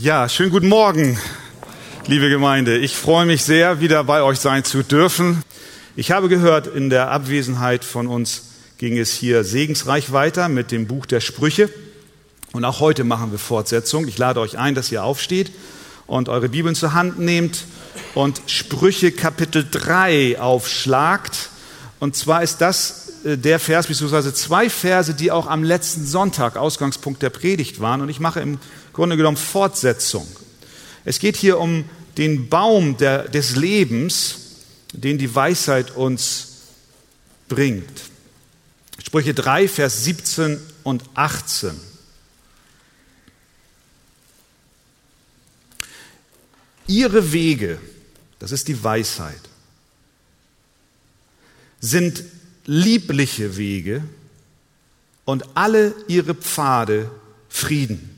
Ja, 0.00 0.28
schönen 0.28 0.50
guten 0.50 0.66
Morgen, 0.66 1.20
liebe 2.08 2.28
Gemeinde. 2.28 2.78
Ich 2.78 2.96
freue 2.96 3.26
mich 3.26 3.44
sehr, 3.44 3.78
wieder 3.78 4.02
bei 4.02 4.22
euch 4.22 4.40
sein 4.40 4.64
zu 4.64 4.82
dürfen. 4.82 5.44
Ich 5.94 6.10
habe 6.10 6.28
gehört, 6.28 6.66
in 6.66 6.90
der 6.90 7.12
Abwesenheit 7.12 7.84
von 7.84 8.08
uns 8.08 8.50
ging 8.78 8.98
es 8.98 9.12
hier 9.12 9.44
segensreich 9.44 10.10
weiter 10.10 10.48
mit 10.48 10.72
dem 10.72 10.88
Buch 10.88 11.06
der 11.06 11.20
Sprüche. 11.20 11.70
Und 12.52 12.64
auch 12.64 12.80
heute 12.80 13.04
machen 13.04 13.30
wir 13.30 13.38
Fortsetzung. 13.38 14.08
Ich 14.08 14.18
lade 14.18 14.40
euch 14.40 14.58
ein, 14.58 14.74
dass 14.74 14.90
ihr 14.90 15.04
aufsteht 15.04 15.52
und 16.08 16.28
eure 16.28 16.48
Bibeln 16.48 16.74
zur 16.74 16.92
Hand 16.92 17.20
nehmt 17.20 17.64
und 18.14 18.42
Sprüche 18.46 19.12
Kapitel 19.12 19.64
3 19.70 20.40
aufschlagt. 20.40 21.50
Und 22.00 22.16
zwar 22.16 22.42
ist 22.42 22.60
das 22.60 23.12
äh, 23.24 23.38
der 23.38 23.60
Vers, 23.60 23.86
beziehungsweise 23.86 24.34
zwei 24.34 24.68
Verse, 24.68 25.14
die 25.14 25.30
auch 25.30 25.46
am 25.46 25.62
letzten 25.62 26.04
Sonntag 26.04 26.56
Ausgangspunkt 26.56 27.22
der 27.22 27.30
Predigt 27.30 27.80
waren. 27.80 28.00
Und 28.00 28.08
ich 28.08 28.18
mache 28.18 28.40
im 28.40 28.58
Grunde 28.94 29.16
genommen 29.16 29.36
Fortsetzung. 29.36 30.26
Es 31.04 31.18
geht 31.18 31.36
hier 31.36 31.58
um 31.58 31.84
den 32.16 32.48
Baum 32.48 32.96
der, 32.96 33.28
des 33.28 33.56
Lebens, 33.56 34.36
den 34.92 35.18
die 35.18 35.34
Weisheit 35.34 35.96
uns 35.96 36.48
bringt. 37.48 38.02
Sprüche 39.04 39.34
3, 39.34 39.68
Vers 39.68 40.04
17 40.04 40.58
und 40.84 41.02
18. 41.14 41.72
Ihre 46.86 47.32
Wege, 47.32 47.78
das 48.38 48.52
ist 48.52 48.68
die 48.68 48.82
Weisheit, 48.82 49.40
sind 51.80 52.22
liebliche 52.66 53.56
Wege 53.56 54.04
und 55.24 55.56
alle 55.56 55.94
ihre 56.08 56.34
Pfade 56.34 57.10
Frieden. 57.48 58.13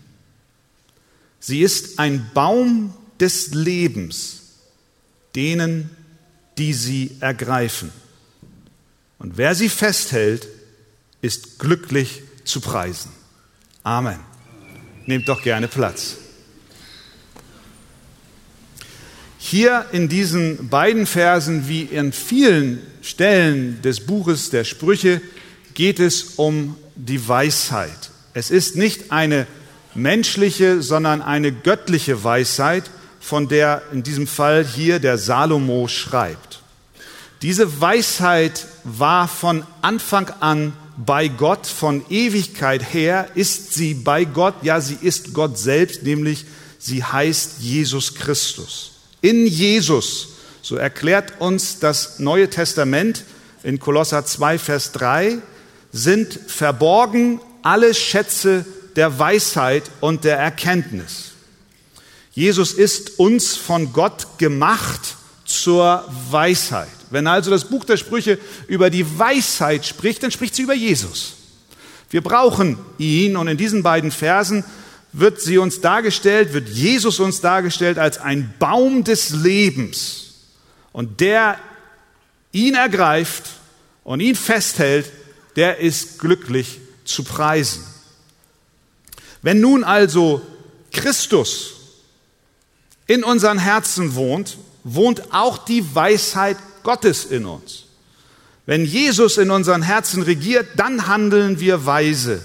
Sie 1.49 1.63
ist 1.63 2.01
ein 2.01 2.29
Baum 2.35 2.93
des 3.21 3.55
Lebens 3.55 4.41
denen, 5.37 5.91
die 6.59 6.73
sie 6.73 7.17
ergreifen. 7.21 7.93
Und 9.21 9.37
wer 9.37 9.55
sie 9.55 9.69
festhält, 9.69 10.49
ist 11.23 11.61
glücklich 11.61 12.23
zu 12.43 12.61
preisen. 12.61 13.13
Amen. 13.85 14.19
Nehmt 15.07 15.29
doch 15.29 15.41
gerne 15.41 15.69
Platz. 15.69 16.17
Hier 19.39 19.87
in 19.93 20.09
diesen 20.09 20.69
beiden 20.69 21.07
Versen 21.07 21.69
wie 21.69 21.83
in 21.83 22.13
vielen 22.13 22.83
Stellen 23.03 23.81
des 23.83 24.05
Buches 24.05 24.51
der 24.51 24.65
Sprüche 24.65 25.21
geht 25.75 26.01
es 26.01 26.25
um 26.39 26.77
die 26.97 27.29
Weisheit. 27.29 28.11
Es 28.35 28.51
ist 28.51 28.75
nicht 28.75 29.13
eine 29.13 29.47
menschliche, 29.97 30.83
sondern 30.83 31.23
eine 31.23 31.53
göttliche 31.53 32.23
Weisheit, 32.23 32.85
von 33.21 33.49
der 33.49 33.83
in 33.93 34.03
diesem 34.03 34.27
Fall 34.27 34.65
hier 34.65 35.01
der 35.01 35.19
Salomo 35.19 35.89
schreibt. 35.89 36.61
Diese 37.43 37.81
Weisheit 37.81 38.67
war 38.85 39.29
von 39.29 39.65
Anfang 39.83 40.31
an 40.41 40.73
bei 40.97 41.29
Gott, 41.29 41.67
von 41.67 42.05
Ewigkeit 42.09 42.95
her 42.95 43.29
ist 43.35 43.75
sie 43.75 43.95
bei 43.95 44.25
Gott, 44.25 44.55
ja, 44.63 44.81
sie 44.81 44.97
ist 45.01 45.35
Gott 45.35 45.59
selbst, 45.59 46.03
nämlich 46.03 46.47
sie 46.79 47.05
heißt 47.05 47.57
Jesus 47.61 48.15
Christus. 48.15 48.93
In 49.21 49.47
Jesus, 49.47 50.29
so 50.63 50.77
erklärt 50.77 51.41
uns 51.41 51.79
das 51.79 52.19
Neue 52.19 52.49
Testament 52.49 53.25
in 53.63 53.79
Kolosser 53.79 54.25
2, 54.25 54.59
Vers 54.59 54.93
3, 54.93 55.39
sind 55.93 56.33
verborgen 56.47 57.41
alle 57.63 57.93
Schätze 57.93 58.65
der 58.97 59.19
Weisheit 59.19 59.85
und 60.01 60.25
der 60.25 60.39
Erkenntnis. 60.39 61.33
Jesus 62.33 62.73
ist 62.73 63.19
uns 63.19 63.57
von 63.57 63.93
Gott 63.93 64.39
gemacht 64.39 65.17
zur 65.45 66.05
Weisheit. 66.31 66.89
Wenn 67.11 67.27
also 67.27 67.51
das 67.51 67.67
Buch 67.67 67.85
der 67.85 67.97
Sprüche 67.97 68.39
über 68.67 68.91
die 68.91 69.19
Weisheit 69.19 69.87
spricht, 69.87 70.23
dann 70.23 70.31
spricht 70.31 70.55
sie 70.55 70.63
über 70.63 70.75
Jesus. 70.75 71.35
Wir 72.11 72.21
brauchen 72.21 72.79
ihn 72.99 73.37
und 73.37 73.49
in 73.49 73.57
diesen 73.57 73.83
beiden 73.83 74.11
Versen 74.11 74.65
wird 75.13 75.41
sie 75.41 75.59
uns 75.59 75.81
dargestellt, 75.81 76.53
wird 76.53 76.69
Jesus 76.69 77.21
uns 77.21 77.41
dargestellt 77.41 77.99
als 77.99 78.19
ein 78.19 78.53
Baum 78.59 79.05
des 79.05 79.31
Lebens. 79.31 80.35
Und 80.93 81.21
der 81.21 81.59
ihn 82.53 82.75
ergreift 82.75 83.45
und 84.05 84.21
ihn 84.21 84.35
festhält, 84.35 85.11
der 85.57 85.79
ist 85.79 86.19
glücklich 86.19 86.81
zu 87.05 87.25
preisen. 87.25 87.83
Wenn 89.47 89.61
nun 89.61 89.85
also 89.85 90.43
Christus 90.91 91.75
in 93.07 93.23
unseren 93.23 93.61
Herzen 93.61 94.17
wohnt, 94.17 94.59
wohnt 94.83 95.33
auch 95.33 95.59
die 95.59 95.95
Weisheit 95.95 96.57
Gottes 96.83 97.25
in 97.27 97.47
uns. 97.47 97.85
Wenn 98.67 98.85
Jesus 98.85 99.39
in 99.39 99.53
unseren 99.53 99.83
Herzen 99.83 100.25
regiert, 100.25 100.67
dann 100.75 101.07
handeln 101.07 101.61
wir 101.61 101.87
weise. 101.87 102.43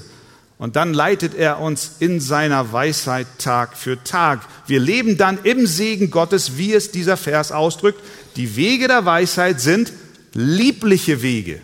Und 0.59 0.75
dann 0.75 0.93
leitet 0.93 1.33
er 1.33 1.59
uns 1.59 1.93
in 1.97 2.19
seiner 2.19 2.71
Weisheit 2.71 3.25
Tag 3.39 3.75
für 3.75 4.03
Tag. 4.03 4.41
Wir 4.67 4.79
leben 4.79 5.17
dann 5.17 5.39
im 5.43 5.65
Segen 5.65 6.11
Gottes, 6.11 6.57
wie 6.57 6.71
es 6.71 6.91
dieser 6.91 7.17
Vers 7.17 7.51
ausdrückt. 7.51 7.99
Die 8.35 8.55
Wege 8.55 8.87
der 8.87 9.05
Weisheit 9.05 9.59
sind 9.59 9.91
liebliche 10.35 11.23
Wege, 11.23 11.61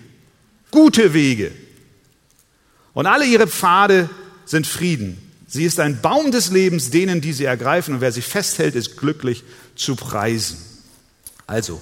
gute 0.71 1.13
Wege. 1.13 1.51
Und 2.95 3.05
alle 3.05 3.25
ihre 3.25 3.45
Pfade 3.45 4.09
sind 4.45 4.65
Frieden. 4.65 5.26
Sie 5.47 5.63
ist 5.63 5.79
ein 5.79 6.01
Baum 6.01 6.31
des 6.31 6.51
Lebens 6.51 6.89
denen, 6.89 7.21
die 7.21 7.31
sie 7.31 7.45
ergreifen. 7.45 7.95
Und 7.95 8.01
wer 8.01 8.11
sie 8.11 8.21
festhält, 8.21 8.75
ist 8.75 8.97
glücklich 8.97 9.43
zu 9.75 9.95
preisen. 9.95 10.57
Also, 11.47 11.81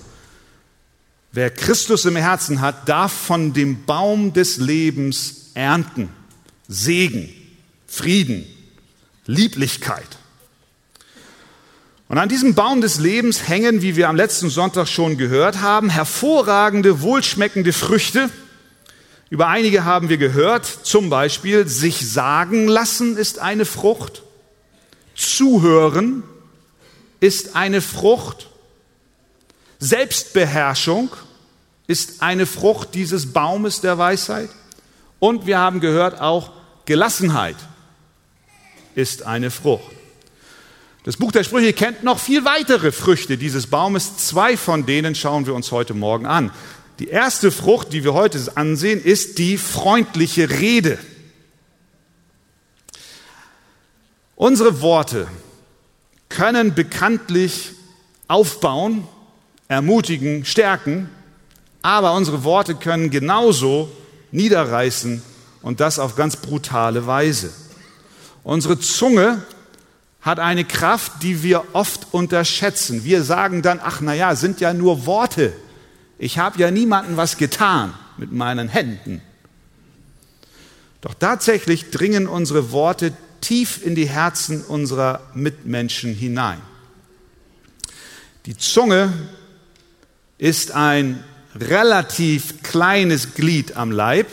wer 1.32 1.50
Christus 1.50 2.06
im 2.06 2.16
Herzen 2.16 2.62
hat, 2.62 2.88
darf 2.88 3.12
von 3.12 3.54
dem 3.54 3.86
Baum 3.86 4.34
des 4.34 4.58
Lebens 4.58 5.52
ernten. 5.56 6.10
Segen, 6.68 7.30
Frieden, 7.88 8.46
Lieblichkeit. 9.26 10.18
Und 12.08 12.20
an 12.20 12.30
diesem 12.30 12.54
Baum 12.54 12.82
des 12.82 13.00
Lebens 13.00 13.48
hängen, 13.48 13.82
wie 13.82 13.96
wir 13.96 14.10
am 14.10 14.16
letzten 14.16 14.50
Sonntag 14.50 14.88
schon 14.88 15.18
gehört 15.18 15.62
haben, 15.62 15.90
hervorragende, 15.90 17.02
wohlschmeckende 17.02 17.74
Früchte, 17.74 18.30
über 19.30 19.48
einige 19.48 19.86
haben 19.86 20.10
wir 20.10 20.18
gehört, 20.18 20.66
zum 20.66 21.10
Beispiel 21.10 21.68
sich 21.68 22.12
sagen 22.12 22.68
lassen 22.68 23.18
ist 23.18 23.40
eine 23.40 23.66
Frucht, 23.66 24.24
zuhören 25.16 26.24
ist 27.20 27.56
eine 27.56 27.82
Frucht, 27.82 28.48
Selbstbeherrschung 29.80 31.10
ist 31.88 32.22
eine 32.22 32.46
Frucht 32.46 32.94
dieses 32.94 33.34
Baumes 33.34 33.82
der 33.82 33.98
Weisheit 33.98 34.50
und 35.20 35.46
wir 35.48 35.58
haben 35.58 35.80
gehört 35.80 36.22
auch 36.22 36.52
Gelassenheit 36.86 37.56
ist 38.94 39.24
eine 39.24 39.52
Frucht. 39.52 39.92
Das 41.04 41.18
Buch 41.18 41.32
der 41.32 41.44
Sprüche 41.44 41.74
kennt 41.74 42.04
noch 42.04 42.20
viel 42.20 42.46
weitere 42.46 42.92
Früchte 42.92 43.38
dieses 43.38 43.68
Baumes. 43.68 44.18
Zwei 44.18 44.58
von 44.58 44.88
denen 44.88 45.14
schauen 45.14 45.46
wir 45.46 45.54
uns 45.54 45.72
heute 45.72 45.94
Morgen 45.94 46.26
an. 46.26 46.52
Die 47.00 47.08
erste 47.10 47.52
Frucht, 47.52 47.92
die 47.92 48.04
wir 48.04 48.14
heute 48.14 48.40
ansehen, 48.56 49.04
ist 49.04 49.38
die 49.38 49.58
freundliche 49.58 50.50
Rede. 50.50 50.98
Unsere 54.36 54.82
Worte 54.82 55.28
können 56.30 56.74
bekanntlich 56.74 57.72
aufbauen, 58.28 59.08
ermutigen, 59.68 60.46
stärken, 60.46 61.10
aber 61.82 62.14
unsere 62.14 62.44
Worte 62.44 62.76
können 62.76 63.10
genauso 63.10 63.92
niederreißen 64.32 65.22
und 65.62 65.80
das 65.80 66.00
auf 66.00 66.16
ganz 66.16 66.38
brutale 66.38 67.08
Weise. 67.08 67.52
Unsere 68.44 68.80
Zunge 68.80 69.44
hat 70.22 70.40
eine 70.40 70.66
Kraft, 70.66 71.24
die 71.24 71.44
wir 71.44 71.64
oft 71.74 72.08
unterschätzen. 72.12 73.04
Wir 73.04 73.24
sagen 73.24 73.62
dann, 73.62 73.80
ach 73.84 74.02
na 74.02 74.14
ja, 74.14 74.36
sind 74.36 74.60
ja 74.60 74.74
nur 74.74 75.06
Worte. 75.06 75.54
Ich 76.18 76.38
habe 76.38 76.60
ja 76.60 76.72
niemanden 76.72 77.18
was 77.18 77.38
getan 77.38 77.94
mit 78.18 78.32
meinen 78.32 78.70
Händen. 78.70 79.22
Doch 81.02 81.14
tatsächlich 81.14 81.92
dringen 81.92 82.28
unsere 82.28 82.72
Worte 82.72 83.14
tief 83.42 83.86
in 83.86 83.96
die 83.96 84.10
Herzen 84.10 84.64
unserer 84.64 85.22
Mitmenschen 85.34 86.14
hinein. 86.14 86.62
Die 88.46 88.58
Zunge 88.58 89.14
ist 90.38 90.72
ein 90.72 91.24
relativ 91.56 92.64
kleines 92.64 93.34
Glied 93.36 93.76
am 93.76 93.92
Leib 93.92 94.28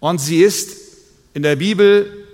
und 0.00 0.18
sie 0.18 0.42
ist 0.42 0.76
in 1.34 1.42
der 1.42 1.56
Bibel 1.56 2.26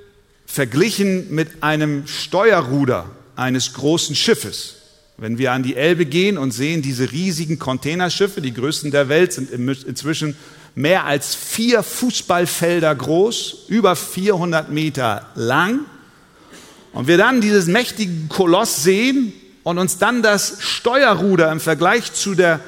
verglichen 0.47 1.35
mit 1.35 1.63
einem 1.63 2.07
Steuerruder 2.07 3.11
eines 3.37 3.75
großen 3.75 4.17
Schiffes. 4.17 4.78
Wenn 5.21 5.37
wir 5.37 5.51
an 5.51 5.65
die 5.65 5.75
Elbe 5.75 6.07
gehen 6.07 6.39
und 6.39 6.53
sehen 6.53 6.81
diese 6.81 7.11
riesigen 7.11 7.59
Containerschiffe, 7.59 8.41
die 8.41 8.55
größten 8.55 8.93
der 8.93 9.09
Welt 9.09 9.33
sind 9.33 9.51
inzwischen 9.51 10.37
mehr 10.77 11.07
als 11.07 11.35
vier 11.35 11.83
Fußballfelder 11.83 12.95
groß, 12.95 13.65
über 13.67 13.97
400 13.97 14.71
Meter 14.71 15.27
lang. 15.35 15.81
Und 16.93 17.09
wir 17.09 17.19
dann 17.19 17.41
dieses 17.41 17.67
mächtige 17.67 18.29
Koloss 18.29 18.85
sehen 18.85 19.33
und 19.65 19.79
uns 19.79 19.99
dann 19.99 20.23
das 20.23 20.59
Steuerruder 20.61 21.51
im 21.51 21.59
Vergleich 21.59 22.13
zu 22.13 22.37
der 22.37 22.61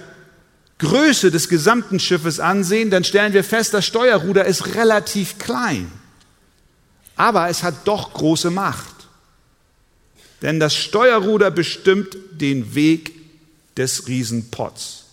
Größe 0.79 1.31
des 1.31 1.49
gesamten 1.49 2.01
Schiffes 2.01 2.41
ansehen, 2.41 2.91
dann 2.91 3.05
stellen 3.05 3.33
wir 3.33 3.45
fest, 3.45 3.75
das 3.75 3.87
Steuerruder 3.87 4.45
ist 4.45 4.75
relativ 4.75 5.39
klein. 5.39 5.93
Aber 7.15 7.49
es 7.49 7.63
hat 7.63 7.87
doch 7.87 8.13
große 8.13 8.51
Macht. 8.51 9.00
Denn 10.43 10.61
das 10.61 10.75
Steuerruder 10.75 11.51
bestimmt 11.51 12.17
den 12.33 12.75
Weg 12.75 13.13
des 13.77 14.07
Riesenpots. 14.09 15.05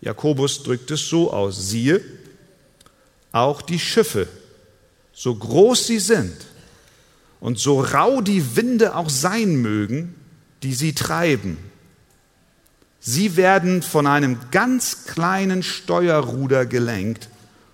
Jakobus 0.00 0.62
drückt 0.62 0.90
es 0.90 1.08
so 1.08 1.32
aus, 1.32 1.68
siehe, 1.68 2.00
auch 3.30 3.62
die 3.62 3.78
Schiffe, 3.78 4.28
so 5.12 5.34
groß 5.34 5.86
sie 5.86 5.98
sind 5.98 6.34
und 7.40 7.58
so 7.58 7.80
rau 7.80 8.20
die 8.20 8.56
Winde 8.56 8.96
auch 8.96 9.08
sein 9.08 9.56
mögen, 9.56 10.14
die 10.62 10.74
sie 10.74 10.92
treiben, 10.92 11.58
sie 13.00 13.36
werden 13.36 13.82
von 13.82 14.06
einem 14.06 14.38
ganz 14.50 15.04
kleinen 15.06 15.62
Steuerruder 15.62 16.66
gelenkt, 16.66 17.28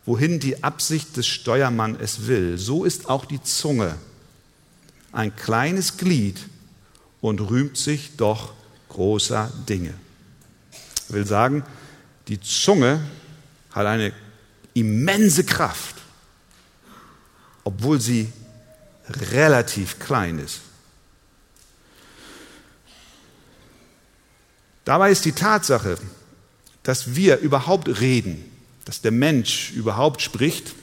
wohin 0.06 0.40
die 0.40 0.62
Absicht 0.62 1.16
des 1.16 1.26
Steuermanns 1.26 1.98
es 2.00 2.26
will. 2.26 2.56
So 2.56 2.84
ist 2.84 3.08
auch 3.08 3.26
die 3.26 3.42
Zunge 3.42 3.96
ein 5.12 5.34
kleines 5.34 5.96
Glied 5.96 6.38
und 7.20 7.40
rühmt 7.40 7.76
sich 7.76 8.16
doch 8.16 8.52
großer 8.88 9.52
Dinge. 9.68 9.94
Ich 11.08 11.14
will 11.14 11.26
sagen, 11.26 11.64
die 12.28 12.40
Zunge 12.40 13.00
hat 13.70 13.86
eine 13.86 14.12
immense 14.74 15.44
Kraft, 15.44 15.96
obwohl 17.64 18.00
sie 18.00 18.32
relativ 19.08 19.98
klein 19.98 20.38
ist. 20.38 20.60
Dabei 24.84 25.10
ist 25.10 25.24
die 25.24 25.32
Tatsache, 25.32 25.98
dass 26.82 27.14
wir 27.14 27.38
überhaupt 27.38 28.00
reden, 28.00 28.44
dass 28.84 29.02
der 29.02 29.10
Mensch 29.10 29.72
überhaupt 29.72 30.22
spricht, 30.22 30.74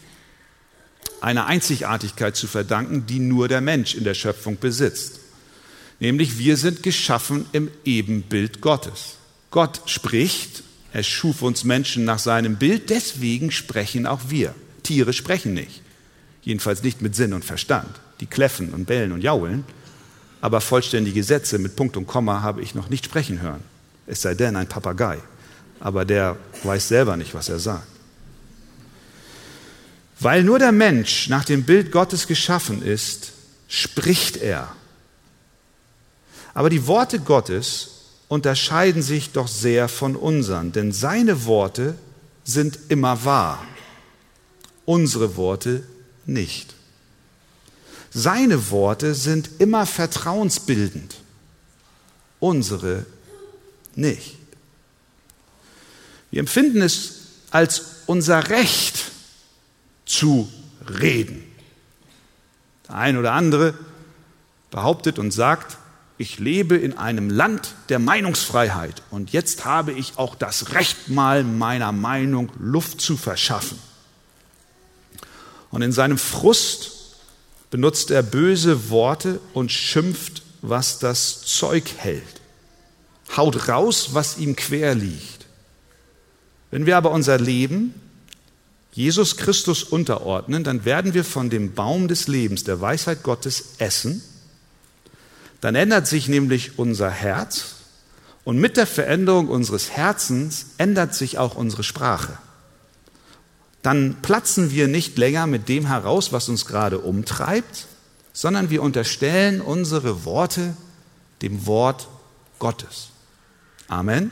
eine 1.21 1.45
Einzigartigkeit 1.45 2.35
zu 2.35 2.45
verdanken, 2.45 3.07
die 3.07 3.17
nur 3.19 3.47
der 3.47 3.61
Mensch 3.61 3.95
in 3.95 4.03
der 4.03 4.13
Schöpfung 4.13 4.59
besitzt. 4.59 5.19
Nämlich 5.99 6.37
wir 6.37 6.57
sind 6.57 6.83
geschaffen 6.83 7.45
im 7.51 7.69
Ebenbild 7.85 8.61
Gottes. 8.61 9.17
Gott 9.51 9.81
spricht 9.85 10.63
er 10.95 11.03
schuf 11.03 11.41
uns 11.41 11.65
Menschen 11.65 12.05
nach 12.05 12.19
seinem 12.19 12.55
Bild, 12.55 12.89
deswegen 12.89 13.51
sprechen 13.51 14.07
auch 14.07 14.21
wir. 14.29 14.55
Tiere 14.81 15.11
sprechen 15.11 15.53
nicht. 15.53 15.81
Jedenfalls 16.41 16.83
nicht 16.83 17.01
mit 17.01 17.17
Sinn 17.17 17.33
und 17.33 17.43
Verstand. 17.43 17.89
Die 18.21 18.27
kläffen 18.27 18.69
und 18.73 18.85
bellen 18.85 19.11
und 19.11 19.19
jaulen. 19.19 19.65
Aber 20.39 20.61
vollständige 20.61 21.21
Sätze 21.21 21.57
mit 21.57 21.75
Punkt 21.75 21.97
und 21.97 22.07
Komma 22.07 22.43
habe 22.43 22.61
ich 22.61 22.75
noch 22.75 22.89
nicht 22.89 23.03
sprechen 23.03 23.41
hören. 23.41 23.59
Es 24.07 24.21
sei 24.21 24.35
denn 24.35 24.55
ein 24.55 24.69
Papagei. 24.69 25.17
Aber 25.81 26.05
der 26.05 26.37
weiß 26.63 26.87
selber 26.87 27.17
nicht, 27.17 27.33
was 27.33 27.49
er 27.49 27.59
sagt. 27.59 27.87
Weil 30.21 30.45
nur 30.45 30.59
der 30.59 30.71
Mensch 30.71 31.27
nach 31.27 31.43
dem 31.43 31.63
Bild 31.63 31.91
Gottes 31.91 32.25
geschaffen 32.25 32.81
ist, 32.81 33.33
spricht 33.67 34.37
er. 34.37 34.73
Aber 36.55 36.69
die 36.69 36.87
Worte 36.87 37.19
Gottes 37.19 37.89
unterscheiden 38.29 39.03
sich 39.03 39.33
doch 39.33 39.47
sehr 39.47 39.87
von 39.87 40.15
unseren, 40.15 40.71
denn 40.71 40.91
seine 40.91 41.45
Worte 41.45 41.95
sind 42.43 42.79
immer 42.87 43.25
wahr, 43.25 43.63
unsere 44.85 45.35
Worte 45.35 45.83
nicht. 46.25 46.73
Seine 48.09 48.71
Worte 48.71 49.13
sind 49.13 49.49
immer 49.59 49.85
vertrauensbildend, 49.85 51.17
unsere 52.39 53.05
nicht. 53.95 54.37
Wir 56.31 56.39
empfinden 56.39 56.81
es 56.81 57.15
als 57.51 57.83
unser 58.05 58.49
Recht 58.49 59.11
zu 60.05 60.49
reden. 60.99 61.43
Der 62.87 62.95
ein 62.95 63.17
oder 63.17 63.33
andere 63.33 63.73
behauptet 64.71 65.19
und 65.19 65.31
sagt, 65.31 65.77
ich 66.17 66.39
lebe 66.39 66.77
in 66.77 66.97
einem 66.97 67.29
Land 67.29 67.75
der 67.89 67.99
Meinungsfreiheit 67.99 69.03
und 69.11 69.31
jetzt 69.31 69.65
habe 69.65 69.91
ich 69.91 70.17
auch 70.17 70.35
das 70.35 70.73
Recht, 70.73 71.09
mal 71.09 71.43
meiner 71.43 71.91
Meinung 71.91 72.51
Luft 72.57 73.01
zu 73.01 73.17
verschaffen. 73.17 73.77
Und 75.71 75.81
in 75.81 75.91
seinem 75.91 76.17
Frust 76.17 76.91
benutzt 77.69 78.11
er 78.11 78.23
böse 78.23 78.89
Worte 78.89 79.41
und 79.53 79.71
schimpft, 79.71 80.43
was 80.61 80.99
das 80.99 81.41
Zeug 81.41 81.91
hält. 81.97 82.23
Haut 83.35 83.67
raus, 83.67 84.09
was 84.13 84.37
ihm 84.37 84.55
quer 84.55 84.95
liegt. 84.95 85.45
Wenn 86.71 86.85
wir 86.85 86.95
aber 86.95 87.11
unser 87.11 87.37
Leben 87.37 87.93
Jesus 88.93 89.35
Christus 89.35 89.83
unterordnen, 89.83 90.63
dann 90.63 90.85
werden 90.85 91.13
wir 91.13 91.25
von 91.25 91.49
dem 91.49 91.73
Baum 91.73 92.07
des 92.07 92.27
Lebens, 92.27 92.63
der 92.63 92.79
Weisheit 92.79 93.23
Gottes, 93.23 93.73
essen 93.79 94.23
dann 95.61 95.75
ändert 95.75 96.07
sich 96.07 96.27
nämlich 96.27 96.77
unser 96.77 97.09
Herz 97.09 97.75
und 98.43 98.57
mit 98.57 98.77
der 98.77 98.87
Veränderung 98.87 99.49
unseres 99.49 99.91
Herzens 99.91 100.67
ändert 100.77 101.15
sich 101.15 101.37
auch 101.37 101.55
unsere 101.55 101.83
Sprache. 101.83 102.37
Dann 103.81 104.17
platzen 104.21 104.71
wir 104.71 104.87
nicht 104.87 105.17
länger 105.17 105.47
mit 105.47 105.69
dem 105.69 105.87
heraus, 105.87 106.31
was 106.31 106.49
uns 106.49 106.65
gerade 106.65 106.99
umtreibt, 106.99 107.87
sondern 108.33 108.69
wir 108.69 108.81
unterstellen 108.81 109.61
unsere 109.61 110.25
Worte 110.25 110.75
dem 111.41 111.65
Wort 111.65 112.07
Gottes. 112.59 113.09
Amen. 113.87 114.31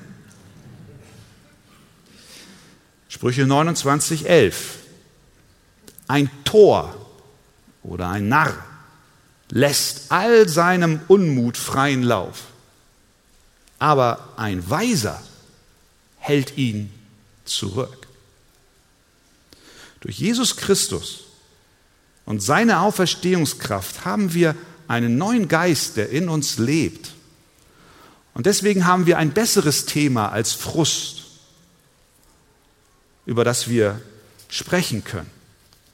Sprüche 3.07 3.45
29, 3.45 4.27
11. 4.27 4.79
Ein 6.07 6.29
Tor 6.43 6.93
oder 7.83 8.09
ein 8.09 8.27
Narr 8.27 8.72
lässt 9.55 10.11
all 10.11 10.49
seinem 10.49 10.99
Unmut 11.07 11.57
freien 11.57 12.01
Lauf. 12.01 12.45
Aber 13.77 14.33
ein 14.35 14.67
Weiser 14.67 15.21
hält 16.17 16.57
ihn 16.57 16.91
zurück. 17.45 18.07
Durch 20.01 20.17
Jesus 20.17 20.57
Christus 20.57 21.25
und 22.25 22.41
seine 22.41 22.79
Auferstehungskraft 22.79 24.05
haben 24.05 24.33
wir 24.33 24.55
einen 24.87 25.19
neuen 25.19 25.47
Geist, 25.47 25.97
der 25.97 26.09
in 26.09 26.29
uns 26.29 26.57
lebt. 26.57 27.11
Und 28.33 28.47
deswegen 28.47 28.87
haben 28.87 29.05
wir 29.05 29.19
ein 29.19 29.33
besseres 29.33 29.85
Thema 29.85 30.31
als 30.31 30.53
Frust, 30.53 31.25
über 33.27 33.43
das 33.43 33.67
wir 33.67 34.01
sprechen 34.49 35.03
können. 35.03 35.29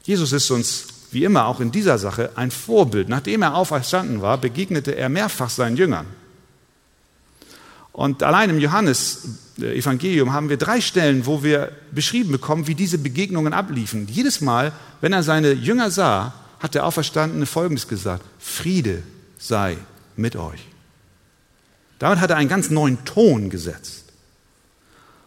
Jesus 0.04 0.32
ist 0.32 0.50
uns 0.50 0.88
wie 1.12 1.24
immer 1.24 1.46
auch 1.46 1.60
in 1.60 1.72
dieser 1.72 1.98
Sache, 1.98 2.32
ein 2.36 2.52
Vorbild. 2.52 3.10
Nachdem 3.10 3.42
er 3.42 3.56
auferstanden 3.56 4.22
war, 4.22 4.38
begegnete 4.38 4.96
er 4.96 5.10
mehrfach 5.10 5.50
seinen 5.50 5.78
Jüngern. 5.78 6.06
Und 7.92 8.24
allein 8.24 8.50
im 8.50 8.60
Johannes-Evangelium 8.60 10.32
haben 10.32 10.50
wir 10.50 10.58
drei 10.58 10.80
Stellen, 10.80 11.26
wo 11.26 11.44
wir 11.44 11.72
beschrieben 11.92 12.32
bekommen, 12.32 12.68
wie 12.68 12.76
diese 12.76 12.98
Begegnungen 12.98 13.54
abliefen. 13.54 14.08
Jedes 14.08 14.42
Mal, 14.42 14.72
wenn 15.02 15.12
er 15.12 15.24
seine 15.24 15.52
Jünger 15.52 15.92
sah, 15.92 16.34
hat 16.60 16.76
der 16.76 16.86
Auferstandene 16.86 17.46
Folgendes 17.46 17.88
gesagt: 17.88 18.24
Friede 18.40 19.04
sei 19.38 19.78
mit 20.16 20.36
euch. 20.36 20.66
Damit 21.98 22.20
hat 22.20 22.30
er 22.30 22.38
einen 22.38 22.48
ganz 22.48 22.70
neuen 22.70 23.04
Ton 23.04 23.50
gesetzt 23.50 24.06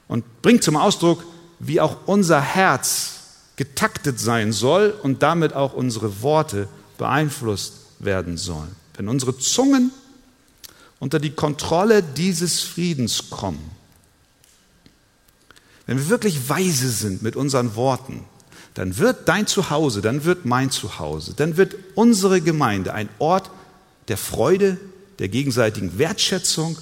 und 0.08 0.42
bringt 0.42 0.62
zum 0.62 0.76
Ausdruck, 0.76 1.24
wie 1.58 1.80
auch 1.80 2.06
unser 2.06 2.40
Herz 2.40 3.21
getaktet 3.56 4.18
sein 4.18 4.52
soll 4.52 4.90
und 5.02 5.22
damit 5.22 5.52
auch 5.52 5.72
unsere 5.72 6.22
Worte 6.22 6.68
beeinflusst 6.98 7.74
werden 7.98 8.36
sollen. 8.36 8.74
Wenn 8.96 9.08
unsere 9.08 9.36
Zungen 9.38 9.90
unter 10.98 11.18
die 11.18 11.30
Kontrolle 11.30 12.02
dieses 12.02 12.60
Friedens 12.60 13.30
kommen, 13.30 13.70
wenn 15.86 15.98
wir 15.98 16.08
wirklich 16.08 16.48
weise 16.48 16.88
sind 16.88 17.22
mit 17.22 17.36
unseren 17.36 17.74
Worten, 17.74 18.24
dann 18.74 18.96
wird 18.98 19.28
dein 19.28 19.46
Zuhause, 19.46 20.00
dann 20.00 20.24
wird 20.24 20.46
mein 20.46 20.70
Zuhause, 20.70 21.34
dann 21.34 21.56
wird 21.56 21.76
unsere 21.94 22.40
Gemeinde 22.40 22.94
ein 22.94 23.08
Ort 23.18 23.50
der 24.08 24.16
Freude, 24.16 24.78
der 25.18 25.28
gegenseitigen 25.28 25.98
Wertschätzung 25.98 26.78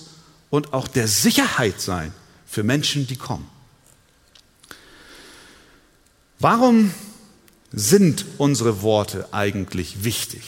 und 0.50 0.73
auch 0.73 0.87
der 0.87 1.09
Sicherheit 1.09 1.81
sein 1.81 2.12
für 2.47 2.62
Menschen, 2.62 3.07
die 3.07 3.17
kommen. 3.17 3.49
Warum 6.40 6.92
sind 7.70 8.25
unsere 8.38 8.80
Worte 8.82 9.28
eigentlich 9.32 10.04
wichtig? 10.04 10.42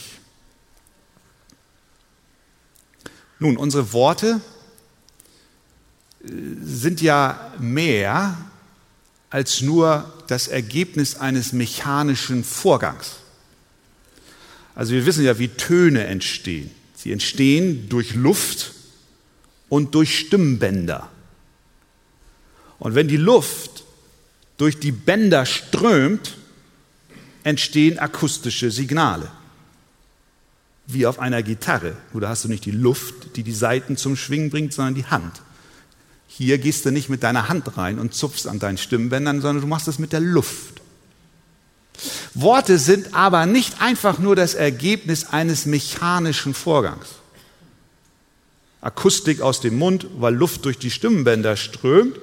Nun, 3.37 3.57
unsere 3.57 3.93
Worte 3.93 4.41
äh, 6.23 6.31
sind 6.63 7.01
ja 7.01 7.53
mehr 7.59 8.37
als 9.29 9.61
nur 9.61 10.11
das 10.27 10.47
Ergebnis 10.47 11.15
eines 11.15 11.53
mechanischen 11.53 12.43
Vorgangs. 12.43 13.17
Also 14.75 14.93
wir 14.93 15.05
wissen 15.05 15.23
ja, 15.23 15.37
wie 15.39 15.49
Töne 15.49 16.05
entstehen. 16.05 16.71
Sie 16.95 17.11
entstehen 17.11 17.89
durch 17.89 18.15
Luft 18.15 18.73
und 19.69 19.93
durch 19.95 20.17
Stimmbänder. 20.17 21.09
Und 22.79 22.95
wenn 22.95 23.07
die 23.07 23.17
Luft 23.17 23.72
durch 24.57 24.79
die 24.79 24.91
Bänder 24.91 25.45
strömt, 25.45 26.35
entstehen 27.43 27.99
akustische 27.99 28.71
Signale. 28.71 29.29
Wie 30.85 31.05
auf 31.05 31.19
einer 31.19 31.43
Gitarre. 31.43 31.95
Nur 32.11 32.21
da 32.21 32.29
hast 32.29 32.43
du 32.43 32.49
nicht 32.49 32.65
die 32.65 32.71
Luft, 32.71 33.35
die 33.35 33.43
die 33.43 33.53
Saiten 33.53 33.97
zum 33.97 34.15
Schwingen 34.15 34.49
bringt, 34.49 34.73
sondern 34.73 34.95
die 34.95 35.05
Hand. 35.05 35.41
Hier 36.27 36.57
gehst 36.57 36.85
du 36.85 36.91
nicht 36.91 37.09
mit 37.09 37.23
deiner 37.23 37.47
Hand 37.47 37.77
rein 37.77 37.99
und 37.99 38.13
zupfst 38.13 38.47
an 38.47 38.59
deinen 38.59 38.77
Stimmbändern, 38.77 39.41
sondern 39.41 39.61
du 39.61 39.67
machst 39.67 39.87
es 39.87 39.99
mit 39.99 40.13
der 40.13 40.19
Luft. 40.19 40.81
Worte 42.33 42.79
sind 42.79 43.13
aber 43.13 43.45
nicht 43.45 43.81
einfach 43.81 44.19
nur 44.19 44.35
das 44.35 44.55
Ergebnis 44.55 45.25
eines 45.25 45.65
mechanischen 45.65 46.53
Vorgangs. 46.53 47.07
Akustik 48.81 49.41
aus 49.41 49.61
dem 49.61 49.77
Mund, 49.77 50.07
weil 50.17 50.35
Luft 50.35 50.65
durch 50.65 50.77
die 50.77 50.91
Stimmbänder 50.91 51.55
strömt, 51.55 52.19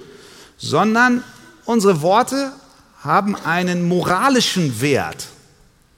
sondern 0.58 1.24
unsere 1.70 2.02
Worte 2.02 2.52
haben 3.02 3.36
einen 3.36 3.86
moralischen 3.86 4.80
Wert, 4.80 5.28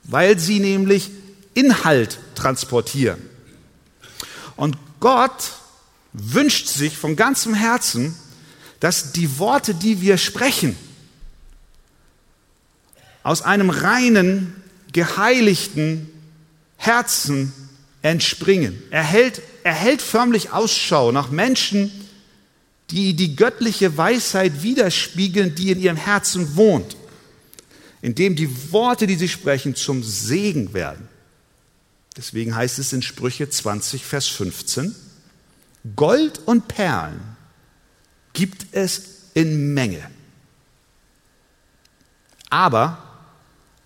weil 0.05 0.39
sie 0.39 0.61
nämlich 0.61 1.11
Inhalt 1.55 2.19
transportieren. 2.35 3.19
Und 4.55 4.77
Gott 5.01 5.53
wünscht 6.13 6.69
sich 6.69 6.97
von 6.97 7.17
ganzem 7.17 7.55
Herzen, 7.55 8.15
dass 8.81 9.13
die 9.13 9.39
Worte, 9.39 9.75
die 9.75 10.03
wir 10.03 10.19
sprechen, 10.19 10.77
aus 13.23 13.41
einem 13.41 13.71
reinen, 13.71 14.63
geheiligten 14.93 16.11
Herzen 16.77 17.53
entspringen. 18.03 18.83
Er 18.91 19.05
hält, 19.05 19.41
er 19.65 19.73
hält 19.73 20.03
förmlich 20.03 20.53
Ausschau 20.53 21.13
nach 21.13 21.31
Menschen, 21.31 22.02
die 22.93 23.15
die 23.15 23.35
göttliche 23.35 23.97
Weisheit 23.97 24.63
widerspiegeln, 24.63 25.55
die 25.55 25.71
in 25.71 25.81
ihrem 25.81 25.97
Herzen 25.97 26.57
wohnt, 26.57 26.97
indem 28.03 28.37
die 28.37 28.71
Worte, 28.71 29.07
die 29.07 29.17
sie 29.17 29.29
sprechen, 29.29 29.75
zum 29.75 30.03
Segen 30.03 30.75
werden. 30.75 31.09
Deswegen 32.17 32.55
heißt 32.55 32.79
es 32.79 32.93
in 32.93 33.01
Sprüche 33.01 33.49
20, 33.49 34.05
Vers 34.05 34.29
15, 34.29 34.95
Gold 35.97 36.41
und 36.45 36.69
Perlen 36.69 37.21
gibt 38.35 38.67
es 38.73 39.03
in 39.33 39.73
Menge. 39.73 40.11
Aber 42.51 43.03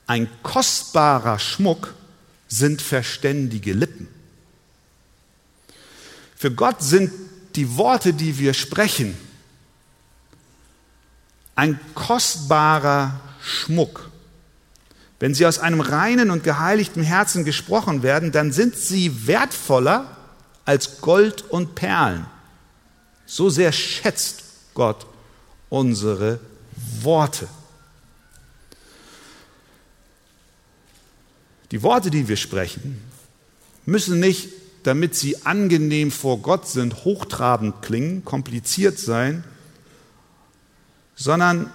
ein 0.08 0.28
kostbarer 0.42 1.38
Schmuck 1.38 1.94
sind 2.48 2.82
verständige 2.82 3.72
Lippen. 3.72 4.08
Für 6.34 6.50
Gott 6.50 6.82
sind 6.82 7.12
die 7.56 7.76
Worte, 7.76 8.12
die 8.12 8.38
wir 8.38 8.54
sprechen, 8.54 9.16
ein 11.54 11.80
kostbarer 11.94 13.20
Schmuck. 13.42 14.10
Wenn 15.18 15.34
sie 15.34 15.46
aus 15.46 15.58
einem 15.58 15.80
reinen 15.80 16.30
und 16.30 16.44
geheiligten 16.44 17.02
Herzen 17.02 17.44
gesprochen 17.44 18.02
werden, 18.02 18.32
dann 18.32 18.52
sind 18.52 18.76
sie 18.76 19.26
wertvoller 19.26 20.16
als 20.66 21.00
Gold 21.00 21.42
und 21.42 21.74
Perlen. 21.74 22.26
So 23.24 23.48
sehr 23.48 23.72
schätzt 23.72 24.44
Gott 24.74 25.06
unsere 25.70 26.38
Worte. 27.00 27.48
Die 31.70 31.82
Worte, 31.82 32.10
die 32.10 32.28
wir 32.28 32.36
sprechen, 32.36 33.02
müssen 33.86 34.20
nicht, 34.20 34.50
damit 34.86 35.16
sie 35.16 35.44
angenehm 35.44 36.12
vor 36.12 36.38
Gott 36.38 36.68
sind, 36.68 37.04
hochtrabend 37.04 37.82
klingen, 37.82 38.24
kompliziert 38.24 39.00
sein, 39.00 39.42
sondern 41.16 41.72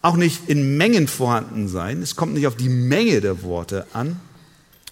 auch 0.00 0.16
nicht 0.16 0.48
in 0.48 0.78
Mengen 0.78 1.06
vorhanden 1.06 1.68
sein. 1.68 2.00
Es 2.00 2.16
kommt 2.16 2.32
nicht 2.32 2.46
auf 2.46 2.56
die 2.56 2.70
Menge 2.70 3.20
der 3.20 3.42
Worte 3.42 3.86
an, 3.92 4.18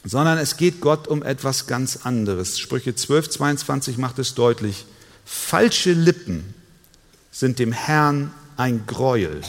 sondern 0.05 0.37
es 0.37 0.59
geht 0.59 0.83
Gott 0.83 1.09
um 1.09 1.23
etwas 1.23 1.67
ganz 1.67 2.01
anderes. 2.05 2.59
Sprüche 2.59 2.95
12, 2.95 3.31
22 3.31 3.97
macht 3.97 4.19
es 4.19 4.35
deutlich. 4.35 4.85
Falsche 5.25 5.93
Lippen 5.93 6.55
sind 7.31 7.59
dem 7.59 7.73
Herrn 7.73 8.33
ein 8.59 8.85
Greuel. 8.87 9.41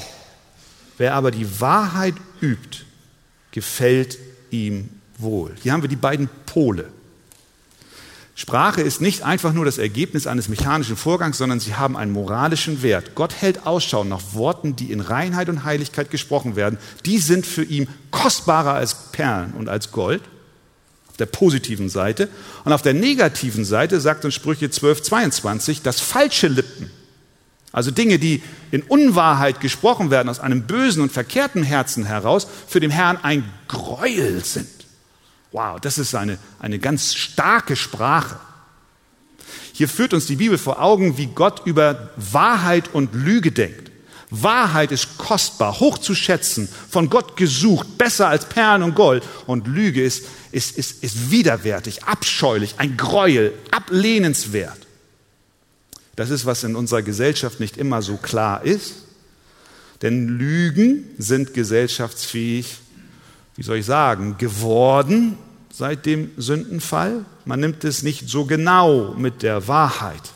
Wer 0.97 1.15
aber 1.15 1.31
die 1.31 1.59
Wahrheit 1.59 2.15
übt, 2.41 2.85
gefällt 3.51 4.17
ihm 4.49 4.89
wohl. 5.17 5.53
Hier 5.61 5.73
haben 5.73 5.81
wir 5.81 5.89
die 5.89 5.97
beiden 5.97 6.29
Pole. 6.45 6.89
Sprache 8.35 8.81
ist 8.81 8.99
nicht 8.99 9.21
einfach 9.21 9.53
nur 9.53 9.63
das 9.63 9.77
Ergebnis 9.77 10.25
eines 10.25 10.49
mechanischen 10.49 10.97
Vorgangs, 10.97 11.37
sondern 11.37 11.59
sie 11.59 11.75
haben 11.75 11.95
einen 11.95 12.11
moralischen 12.11 12.81
Wert. 12.81 13.13
Gott 13.13 13.35
hält 13.39 13.67
Ausschau 13.67 14.03
nach 14.03 14.21
Worten, 14.33 14.75
die 14.75 14.91
in 14.91 15.01
Reinheit 15.01 15.49
und 15.49 15.63
Heiligkeit 15.63 16.09
gesprochen 16.09 16.55
werden. 16.55 16.79
Die 17.05 17.19
sind 17.19 17.45
für 17.45 17.63
ihn 17.63 17.87
kostbarer 18.09 18.73
als 18.73 19.11
Perlen 19.11 19.53
und 19.53 19.69
als 19.69 19.91
Gold. 19.91 20.23
Auf 21.09 21.17
der 21.17 21.27
positiven 21.27 21.89
Seite. 21.89 22.27
Und 22.65 22.73
auf 22.73 22.81
der 22.81 22.95
negativen 22.95 23.65
Seite 23.65 24.01
sagt 24.01 24.25
uns 24.25 24.33
Sprüche 24.33 24.71
12, 24.71 25.03
22, 25.03 25.81
dass 25.83 25.99
falsche 25.99 26.47
Lippen, 26.47 26.89
also 27.71 27.91
Dinge, 27.91 28.17
die 28.17 28.41
in 28.71 28.81
Unwahrheit 28.81 29.59
gesprochen 29.59 30.09
werden, 30.09 30.27
aus 30.27 30.39
einem 30.39 30.63
bösen 30.63 31.03
und 31.03 31.11
verkehrten 31.11 31.61
Herzen 31.61 32.03
heraus, 32.03 32.47
für 32.67 32.79
den 32.79 32.89
Herrn 32.89 33.19
ein 33.21 33.43
Gräuel 33.67 34.43
sind. 34.43 34.82
Wow, 35.53 35.79
das 35.79 35.99
ist 35.99 36.15
eine, 36.15 36.39
eine 36.59 36.79
ganz 36.79 37.13
starke 37.13 37.75
Sprache. 37.75 38.39
Hier 39.71 39.87
führt 39.87 40.13
uns 40.13 40.25
die 40.25 40.35
Bibel 40.35 40.57
vor 40.57 40.81
Augen, 40.81 41.17
wie 41.17 41.27
Gott 41.27 41.65
über 41.65 42.09
Wahrheit 42.17 42.89
und 42.93 43.13
Lüge 43.13 43.51
denkt. 43.51 43.91
Wahrheit 44.31 44.91
ist 44.91 45.19
kostbar, 45.19 45.79
hoch 45.79 45.99
zu 45.99 46.15
schätzen, 46.15 46.67
von 46.89 47.07
Gott 47.07 47.37
gesucht, 47.37 47.99
besser 47.99 48.29
als 48.29 48.45
Perlen 48.49 48.81
und 48.81 48.95
Gold. 48.95 49.23
Und 49.45 49.67
Lüge 49.67 50.03
ist, 50.03 50.25
ist, 50.51 50.75
ist, 50.75 51.03
ist 51.03 51.29
widerwärtig, 51.29 52.03
abscheulich, 52.03 52.75
ein 52.79 52.97
Gräuel, 52.97 53.53
ablehnenswert. 53.69 54.79
Das 56.15 56.31
ist, 56.31 56.47
was 56.47 56.63
in 56.63 56.75
unserer 56.75 57.03
Gesellschaft 57.03 57.59
nicht 57.59 57.77
immer 57.77 58.01
so 58.01 58.17
klar 58.17 58.63
ist. 58.65 58.95
Denn 60.01 60.27
Lügen 60.27 61.11
sind 61.19 61.53
gesellschaftsfähig 61.53 62.77
wie 63.55 63.63
soll 63.63 63.77
ich 63.77 63.85
sagen, 63.85 64.37
geworden 64.37 65.37
seit 65.71 66.05
dem 66.05 66.31
Sündenfall. 66.37 67.25
Man 67.45 67.59
nimmt 67.59 67.83
es 67.83 68.03
nicht 68.03 68.29
so 68.29 68.45
genau 68.45 69.13
mit 69.15 69.41
der 69.43 69.67
Wahrheit. 69.67 70.33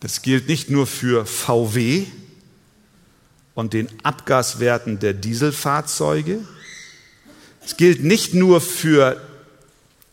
Das 0.00 0.22
gilt 0.22 0.48
nicht 0.48 0.70
nur 0.70 0.86
für 0.86 1.26
VW 1.26 2.06
und 3.54 3.72
den 3.72 3.88
Abgaswerten 4.04 5.00
der 5.00 5.12
Dieselfahrzeuge. 5.12 6.40
Es 7.64 7.76
gilt 7.76 8.04
nicht 8.04 8.32
nur 8.32 8.60
für 8.60 9.20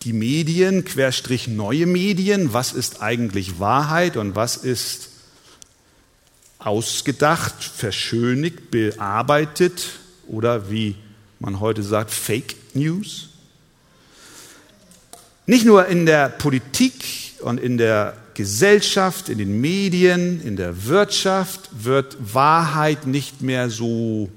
die 0.02 0.14
Medien, 0.14 0.86
Querstrich 0.86 1.48
neue 1.48 1.86
Medien. 1.86 2.54
Was 2.54 2.74
ist 2.74 3.02
eigentlich 3.02 3.60
Wahrheit 3.60 4.18
und 4.18 4.36
was 4.36 4.58
ist 4.58 5.10
ausgedacht, 6.65 7.63
verschönigt, 7.63 8.72
bearbeitet 8.72 10.00
oder 10.27 10.69
wie 10.69 10.95
man 11.39 11.60
heute 11.60 11.84
sagt, 11.84 12.12
Fake 12.12 12.55
News. 12.74 13.29
Nicht 15.45 15.65
nur 15.65 15.88
in 15.88 16.05
der 16.05 16.29
Politik 16.29 17.34
und 17.41 17.60
in 17.60 17.77
der 17.77 18.17
Gesellschaft, 18.34 19.29
in 19.29 19.38
den 19.38 19.62
Medien, 19.62 20.41
in 20.41 20.55
der 20.55 20.86
Wirtschaft 20.86 21.69
wird 21.72 22.17
Wahrheit 22.19 23.05
nicht 23.05 23.41
mehr 23.41 23.69
so, 23.69 24.29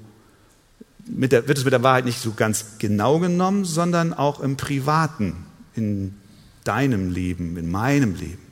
der, 1.05 1.47
wird 1.47 1.57
es 1.57 1.63
mit 1.63 1.73
der 1.73 1.83
Wahrheit 1.83 2.05
nicht 2.05 2.21
so 2.21 2.33
ganz 2.33 2.77
genau 2.77 3.19
genommen, 3.19 3.65
sondern 3.65 4.13
auch 4.13 4.39
im 4.39 4.55
Privaten, 4.55 5.35
in 5.75 6.15
deinem 6.63 7.11
Leben, 7.11 7.57
in 7.57 7.71
meinem 7.71 8.13
Leben. 8.13 8.45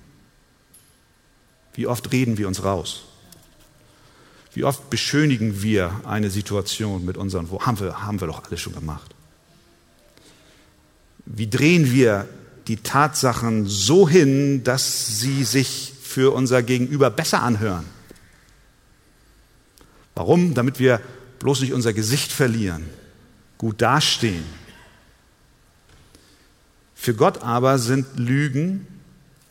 Wie 1.75 1.85
oft 1.85 2.11
reden 2.11 2.39
wir 2.39 2.47
uns 2.47 2.63
raus? 2.63 3.06
Wie 4.57 4.63
oft 4.63 4.89
beschönigen 4.89 5.61
wir 5.61 6.01
eine 6.03 6.31
Situation 6.31 7.05
mit 7.05 7.15
unseren 7.15 7.51
Worten? 7.51 7.67
Haben 7.67 7.79
wir, 7.79 8.01
haben 8.01 8.19
wir 8.19 8.25
doch 8.25 8.43
alle 8.43 8.57
schon 8.57 8.73
gemacht. 8.73 9.13
Wie 11.27 11.47
drehen 11.47 11.91
wir 11.91 12.27
die 12.67 12.77
Tatsachen 12.77 13.67
so 13.67 14.09
hin, 14.09 14.63
dass 14.63 15.19
sie 15.19 15.43
sich 15.43 15.93
für 16.01 16.33
unser 16.33 16.63
Gegenüber 16.63 17.11
besser 17.11 17.43
anhören? 17.43 17.85
Warum? 20.15 20.55
Damit 20.55 20.79
wir 20.79 21.01
bloß 21.37 21.61
nicht 21.61 21.73
unser 21.73 21.93
Gesicht 21.93 22.31
verlieren, 22.31 22.89
gut 23.59 23.79
dastehen. 23.79 24.43
Für 26.95 27.13
Gott 27.13 27.43
aber 27.43 27.77
sind 27.77 28.07
Lügen 28.17 28.87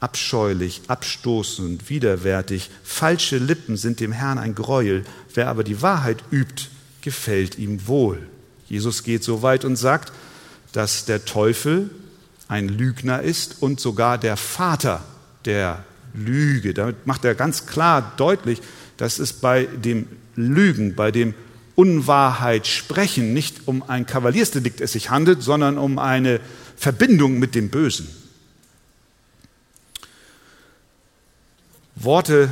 abscheulich, 0.06 0.82
abstoßend, 0.86 1.90
widerwärtig. 1.90 2.70
Falsche 2.84 3.38
Lippen 3.38 3.76
sind 3.76 3.98
dem 3.98 4.12
Herrn 4.12 4.38
ein 4.38 4.54
Gräuel. 4.54 5.02
Wer 5.34 5.48
aber 5.48 5.64
die 5.64 5.82
Wahrheit 5.82 6.22
übt, 6.30 6.68
gefällt 7.00 7.58
ihm 7.58 7.88
wohl. 7.88 8.24
Jesus 8.68 9.02
geht 9.02 9.24
so 9.24 9.42
weit 9.42 9.64
und 9.64 9.74
sagt, 9.74 10.12
dass 10.70 11.06
der 11.06 11.24
Teufel 11.24 11.90
ein 12.46 12.68
Lügner 12.68 13.20
ist 13.22 13.60
und 13.60 13.80
sogar 13.80 14.16
der 14.16 14.36
Vater 14.36 15.02
der 15.44 15.84
Lüge. 16.14 16.72
Damit 16.72 17.04
macht 17.04 17.24
er 17.24 17.34
ganz 17.34 17.66
klar 17.66 18.12
deutlich, 18.16 18.60
dass 18.98 19.18
es 19.18 19.32
bei 19.32 19.64
dem 19.64 20.06
Lügen, 20.36 20.94
bei 20.94 21.10
dem 21.10 21.34
Unwahrheit 21.74 22.68
sprechen 22.68 23.34
nicht 23.34 23.66
um 23.66 23.82
ein 23.82 24.06
Kavaliersdelikt 24.06 24.80
es 24.80 24.92
sich 24.92 25.10
handelt, 25.10 25.42
sondern 25.42 25.78
um 25.78 25.98
eine 25.98 26.38
Verbindung 26.76 27.40
mit 27.40 27.56
dem 27.56 27.70
Bösen. 27.70 28.06
Worte, 31.96 32.50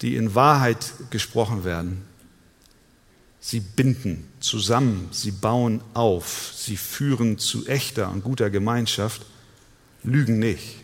die 0.00 0.16
in 0.16 0.34
Wahrheit 0.34 0.92
gesprochen 1.10 1.64
werden, 1.64 2.04
sie 3.40 3.60
binden 3.60 4.26
zusammen, 4.40 5.08
sie 5.10 5.30
bauen 5.30 5.82
auf, 5.92 6.52
sie 6.54 6.76
führen 6.76 7.38
zu 7.38 7.66
echter 7.66 8.10
und 8.10 8.24
guter 8.24 8.48
Gemeinschaft, 8.48 9.26
lügen 10.02 10.38
nicht. 10.38 10.76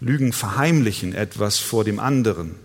Lügen 0.00 0.32
verheimlichen 0.32 1.14
etwas 1.14 1.58
vor 1.58 1.84
dem 1.84 2.00
anderen, 2.00 2.56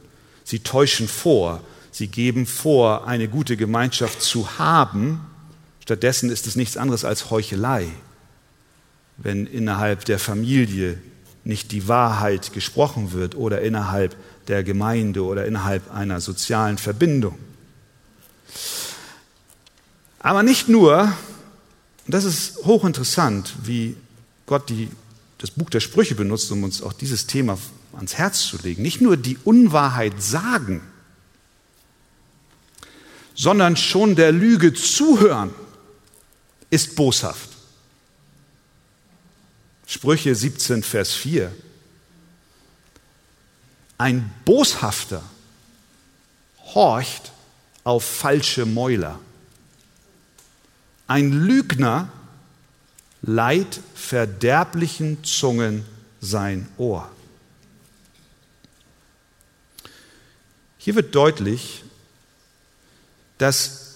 sie 0.44 0.60
täuschen 0.60 1.08
vor, 1.08 1.62
Sie 1.98 2.10
geben 2.10 2.46
vor, 2.46 3.08
eine 3.08 3.28
gute 3.28 3.58
Gemeinschaft 3.58 4.22
zu 4.22 4.60
haben. 4.60 5.26
Stattdessen 5.82 6.30
ist 6.30 6.46
es 6.46 6.56
nichts 6.56 6.78
anderes 6.78 7.04
als 7.04 7.32
Heuchelei, 7.32 7.88
wenn 9.18 9.48
innerhalb 9.48 10.06
der 10.06 10.20
Familie 10.20 11.02
nicht 11.48 11.72
die 11.72 11.88
Wahrheit 11.88 12.52
gesprochen 12.52 13.14
wird 13.14 13.36
oder 13.36 13.62
innerhalb 13.62 14.16
der 14.50 14.64
Gemeinde 14.64 15.24
oder 15.24 15.46
innerhalb 15.46 15.94
einer 15.94 16.20
sozialen 16.20 16.78
Verbindung. 16.78 17.38
Aber 20.20 20.44
nicht 20.44 20.68
nur, 20.68 21.12
das 22.06 22.26
ist 22.26 22.58
hochinteressant, 22.66 23.54
wie 23.64 23.96
Gott 24.46 24.70
die, 24.70 24.90
das 25.38 25.52
Buch 25.52 25.70
der 25.70 25.80
Sprüche 25.80 26.16
benutzt, 26.16 26.52
um 26.52 26.64
uns 26.64 26.82
auch 26.82 26.94
dieses 26.94 27.28
Thema 27.28 27.58
ans 27.94 28.16
Herz 28.16 28.42
zu 28.42 28.58
legen. 28.58 28.82
Nicht 28.82 29.00
nur 29.00 29.16
die 29.16 29.38
Unwahrheit 29.46 30.22
sagen, 30.22 30.82
sondern 33.36 33.78
schon 33.78 34.16
der 34.16 34.34
Lüge 34.34 34.74
zuhören 34.74 35.52
ist 36.70 36.96
boshaft. 36.98 37.57
Sprüche 39.88 40.36
17, 40.36 40.84
Vers 40.84 41.14
4. 41.14 41.52
Ein 43.98 44.30
Boshafter 44.44 45.24
horcht 46.76 47.32
auf 47.86 48.04
falsche 48.04 48.66
Mäuler. 48.66 49.18
Ein 51.08 51.32
Lügner 51.32 52.12
leiht 53.22 53.80
verderblichen 53.96 55.24
Zungen 55.24 55.86
sein 56.20 56.68
Ohr. 56.78 57.10
Hier 60.78 60.96
wird 60.96 61.16
deutlich, 61.16 61.84
dass 63.38 63.87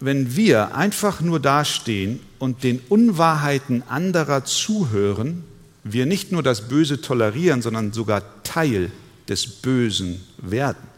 wenn 0.00 0.34
wir 0.34 0.74
einfach 0.74 1.20
nur 1.20 1.40
dastehen 1.40 2.20
und 2.38 2.64
den 2.64 2.80
Unwahrheiten 2.88 3.82
anderer 3.86 4.44
zuhören, 4.46 5.44
wir 5.84 6.06
nicht 6.06 6.32
nur 6.32 6.42
das 6.42 6.68
Böse 6.68 7.02
tolerieren, 7.02 7.60
sondern 7.60 7.92
sogar 7.92 8.42
Teil 8.42 8.90
des 9.28 9.46
Bösen 9.46 10.24
werden. 10.38 10.88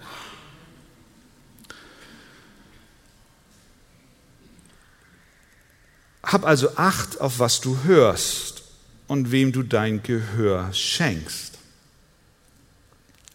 Hab 6.22 6.46
also 6.46 6.76
Acht 6.76 7.20
auf 7.20 7.40
was 7.40 7.60
du 7.60 7.82
hörst 7.84 8.62
und 9.08 9.32
wem 9.32 9.52
du 9.52 9.64
dein 9.64 10.02
Gehör 10.02 10.72
schenkst. 10.72 11.58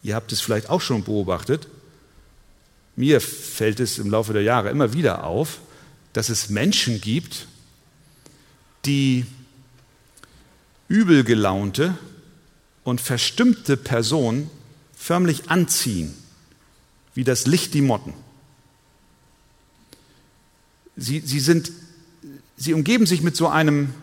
Ihr 0.02 0.16
habt 0.16 0.32
es 0.32 0.40
vielleicht 0.40 0.70
auch 0.70 0.82
schon 0.82 1.04
beobachtet. 1.04 1.68
Mir 2.98 3.22
fällt 3.22 3.80
es 3.80 4.00
im 4.00 4.10
Laufe 4.10 4.34
der 4.34 4.42
Jahre 4.42 4.72
immer 4.72 4.92
wieder 4.92 5.24
auf, 5.24 5.60
dass 6.14 6.30
es 6.30 6.50
Menschen 6.50 7.00
gibt, 7.00 7.48
die 8.86 9.26
übelgelaunte 10.88 11.96
und 12.84 13.00
verstimmte 13.00 13.78
Personen 13.78 14.50
förmlich 14.96 15.52
anziehen, 15.52 16.16
wie 17.14 17.24
das 17.24 17.46
Licht 17.46 17.76
die 17.76 17.82
Motten. 17.82 18.14
Sie, 20.96 21.20
sie, 21.20 21.40
sind, 21.40 21.72
sie 22.56 22.74
umgeben 22.74 23.06
sich 23.06 23.22
mit 23.22 23.36
so 23.36 23.48
einem, 23.48 23.94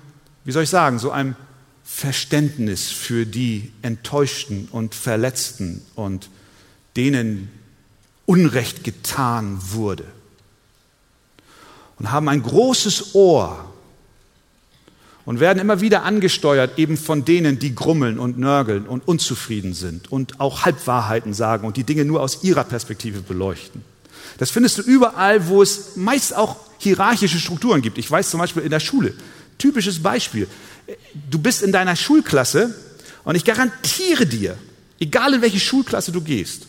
wie 0.44 0.52
soll 0.52 0.62
ich 0.62 0.70
sagen, 0.70 1.00
so 1.00 1.11
einem 1.11 1.35
Verständnis 1.83 2.92
für 2.92 3.26
die 3.26 3.72
Enttäuschten 3.83 4.68
und 4.70 4.94
Verletzten 4.94 5.83
und 5.96 6.30
denen, 6.94 7.50
Unrecht 8.26 8.84
getan 8.84 9.58
wurde. 9.60 10.04
Und 11.98 12.10
haben 12.10 12.28
ein 12.28 12.42
großes 12.42 13.14
Ohr 13.14 13.72
und 15.24 15.40
werden 15.40 15.58
immer 15.58 15.80
wieder 15.80 16.02
angesteuert 16.02 16.78
eben 16.78 16.96
von 16.96 17.24
denen, 17.24 17.58
die 17.58 17.74
grummeln 17.74 18.18
und 18.18 18.38
nörgeln 18.38 18.87
und 18.87 19.06
unzufrieden 19.08 19.74
sind 19.74 20.12
und 20.12 20.40
auch 20.40 20.64
Halbwahrheiten 20.64 21.32
sagen 21.32 21.66
und 21.66 21.76
die 21.76 21.84
Dinge 21.84 22.04
nur 22.04 22.20
aus 22.20 22.42
ihrer 22.42 22.64
Perspektive 22.64 23.20
beleuchten. 23.22 23.82
Das 24.38 24.50
findest 24.50 24.78
du 24.78 24.82
überall, 24.82 25.48
wo 25.48 25.62
es 25.62 25.96
meist 25.96 26.34
auch 26.37 26.56
hierarchische 26.78 27.38
Strukturen 27.38 27.82
gibt. 27.82 27.98
Ich 27.98 28.10
weiß 28.10 28.30
zum 28.30 28.40
Beispiel 28.40 28.62
in 28.62 28.70
der 28.70 28.80
Schule, 28.80 29.14
typisches 29.58 30.02
Beispiel. 30.02 30.48
Du 31.30 31.38
bist 31.38 31.62
in 31.62 31.72
deiner 31.72 31.96
Schulklasse 31.96 32.74
und 33.24 33.37
ich 33.37 33.44
garantiere 33.44 34.26
dir, 34.26 34.56
egal 35.00 35.34
in 35.34 35.42
welche 35.42 35.60
Schulklasse 35.60 36.12
du 36.12 36.20
gehst, 36.20 36.66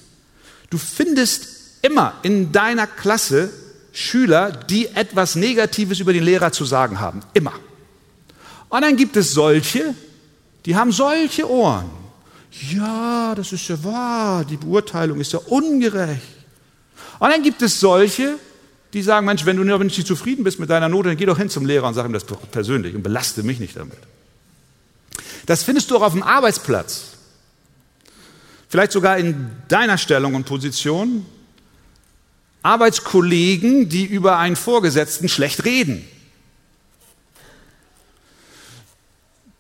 Du 0.70 0.78
findest 0.78 1.48
immer 1.82 2.16
in 2.24 2.52
deiner 2.52 2.88
Klasse 2.88 3.50
Schüler, 3.94 4.52
die 4.52 4.88
etwas 4.88 5.36
Negatives 5.36 6.00
über 6.00 6.12
den 6.12 6.24
Lehrer 6.24 6.52
zu 6.52 6.66
sagen 6.66 7.00
haben. 7.00 7.22
Immer. 7.34 7.54
Und 8.68 8.82
dann 8.82 8.98
gibt 8.98 9.16
es 9.16 9.32
solche, 9.32 9.96
die 10.66 10.76
haben 10.76 10.92
solche 10.92 11.50
Ohren. 11.50 11.90
Ja, 12.74 13.34
das 13.36 13.54
ist 13.54 13.68
ja 13.68 13.82
wahr, 13.84 14.44
die 14.44 14.58
Beurteilung 14.58 15.20
ist 15.20 15.34
ja 15.34 15.40
ungerecht. 15.40 16.22
Und 17.20 17.30
dann 17.30 17.42
gibt 17.42 17.62
es 17.62 17.80
solche, 17.80 18.38
die 18.94 19.02
sagen, 19.02 19.26
Mensch, 19.26 19.46
wenn 19.46 19.58
du 19.58 19.64
nicht 19.64 20.08
zufrieden 20.08 20.44
bist 20.44 20.60
mit 20.60 20.70
deiner 20.70 20.90
Note, 20.90 21.10
dann 21.10 21.18
geh 21.18 21.26
doch 21.26 21.38
hin 21.38 21.50
zum 21.50 21.66
Lehrer 21.66 21.88
und 21.88 21.94
sag 21.94 22.06
ihm 22.06 22.14
das 22.14 22.26
persönlich 22.52 22.96
und 22.96 23.04
belaste 23.04 23.44
mich 23.44 23.60
nicht 23.60 23.78
damit. 23.78 23.98
Das 25.46 25.64
findest 25.64 25.92
du 25.92 25.98
auch 25.98 26.02
auf 26.02 26.14
dem 26.14 26.24
Arbeitsplatz. 26.24 27.15
Vielleicht 28.68 28.92
sogar 28.92 29.18
in 29.18 29.52
deiner 29.68 29.98
Stellung 29.98 30.36
und 30.36 30.46
Position. 30.46 31.26
Arbeitskollegen, 32.64 33.90
die 33.90 34.06
über 34.06 34.40
einen 34.40 34.56
Vorgesetzten 34.56 35.30
schlecht 35.30 35.66
reden. 35.66 36.08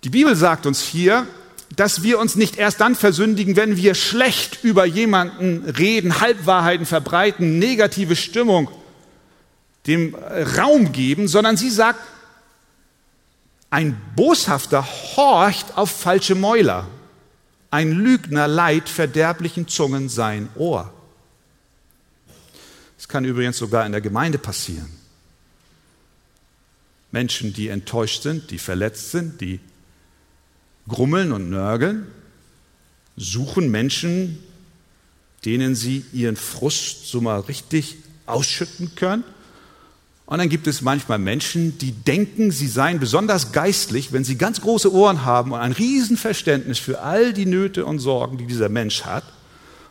Die 0.03 0.09
Bibel 0.09 0.35
sagt 0.35 0.65
uns 0.65 0.81
hier, 0.81 1.27
dass 1.75 2.03
wir 2.03 2.19
uns 2.19 2.35
nicht 2.35 2.57
erst 2.57 2.81
dann 2.81 2.95
versündigen, 2.95 3.55
wenn 3.55 3.77
wir 3.77 3.95
schlecht 3.95 4.63
über 4.63 4.85
jemanden 4.85 5.69
reden, 5.69 6.19
Halbwahrheiten 6.19 6.85
verbreiten, 6.85 7.59
negative 7.59 8.15
Stimmung 8.15 8.69
dem 9.87 10.15
Raum 10.57 10.91
geben, 10.91 11.27
sondern 11.27 11.57
sie 11.57 11.69
sagt, 11.69 11.99
ein 13.69 13.99
Boshafter 14.15 14.85
horcht 15.15 15.77
auf 15.77 15.91
falsche 15.91 16.33
Mäuler. 16.33 16.87
Ein 17.75 17.91
Lügner 17.91 18.47
leiht 18.47 18.87
verderblichen 18.87 19.67
Zungen 19.67 20.07
sein 20.07 20.47
Ohr. 20.55 20.93
Es 22.97 23.09
kann 23.09 23.25
übrigens 23.25 23.57
sogar 23.57 23.85
in 23.85 23.91
der 23.91 23.99
Gemeinde 23.99 24.37
passieren. 24.37 24.89
Menschen, 27.11 27.51
die 27.51 27.67
enttäuscht 27.67 28.23
sind, 28.23 28.49
die 28.51 28.59
verletzt 28.59 29.11
sind, 29.11 29.41
die 29.41 29.59
grummeln 30.87 31.33
und 31.33 31.49
nörgeln, 31.49 32.07
suchen 33.17 33.69
Menschen, 33.69 34.41
denen 35.43 35.75
sie 35.75 36.05
ihren 36.13 36.37
Frust 36.37 37.07
so 37.07 37.19
mal 37.19 37.41
richtig 37.41 37.97
ausschütten 38.25 38.95
können 38.95 39.25
und 40.25 40.39
dann 40.39 40.49
gibt 40.49 40.65
es 40.65 40.81
manchmal 40.81 41.19
Menschen, 41.19 41.77
die 41.77 41.91
denken, 41.91 42.49
sie 42.51 42.67
seien 42.67 42.99
besonders 42.99 43.51
geistlich, 43.51 44.11
wenn 44.11 44.23
sie 44.23 44.37
ganz 44.37 44.59
große 44.61 44.91
Ohren 44.91 45.23
haben 45.23 45.51
und 45.51 45.59
ein 45.59 45.71
Riesenverständnis 45.71 46.79
für 46.79 47.01
all 47.01 47.31
die 47.31 47.45
Nöte 47.45 47.85
und 47.85 47.99
Sorgen, 47.99 48.37
die 48.37 48.47
dieser 48.47 48.69
Mensch 48.69 49.03
hat 49.03 49.23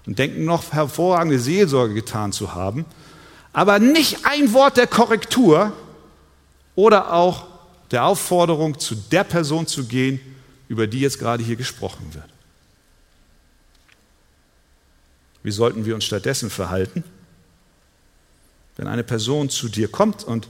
und 0.07 0.18
denken 0.18 0.44
noch 0.44 0.73
hervorragende 0.73 1.38
Seelsorge 1.38 1.94
getan 1.94 2.33
zu 2.33 2.55
haben, 2.55 2.85
aber 3.53 3.79
nicht 3.79 4.18
ein 4.25 4.53
Wort 4.53 4.77
der 4.77 4.88
Korrektur 4.88 5.73
oder 6.75 7.12
auch 7.12 7.47
der 7.92 8.05
Aufforderung, 8.05 8.81
zu 8.81 8.97
der 8.97 9.23
Person 9.23 9.68
zu 9.68 9.85
gehen, 9.85 10.18
über 10.66 10.88
die 10.88 10.99
jetzt 10.99 11.20
gerade 11.20 11.44
hier 11.44 11.55
gesprochen 11.55 12.12
wird. 12.12 12.25
Wie 15.44 15.53
sollten 15.53 15.85
wir 15.85 15.94
uns 15.94 16.05
stattdessen 16.05 16.51
verhalten? 16.51 17.05
Wenn 18.77 18.87
eine 18.87 19.05
Person 19.05 19.51
zu 19.51 19.69
dir 19.69 19.89
kommt 19.89 20.25
und 20.25 20.49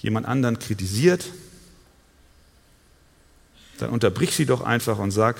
jemand 0.00 0.26
anderen 0.26 0.58
kritisiert, 0.58 1.26
dann 3.78 3.90
unterbrich 3.90 4.34
sie 4.34 4.46
doch 4.46 4.62
einfach 4.62 4.98
und 4.98 5.10
sag, 5.10 5.36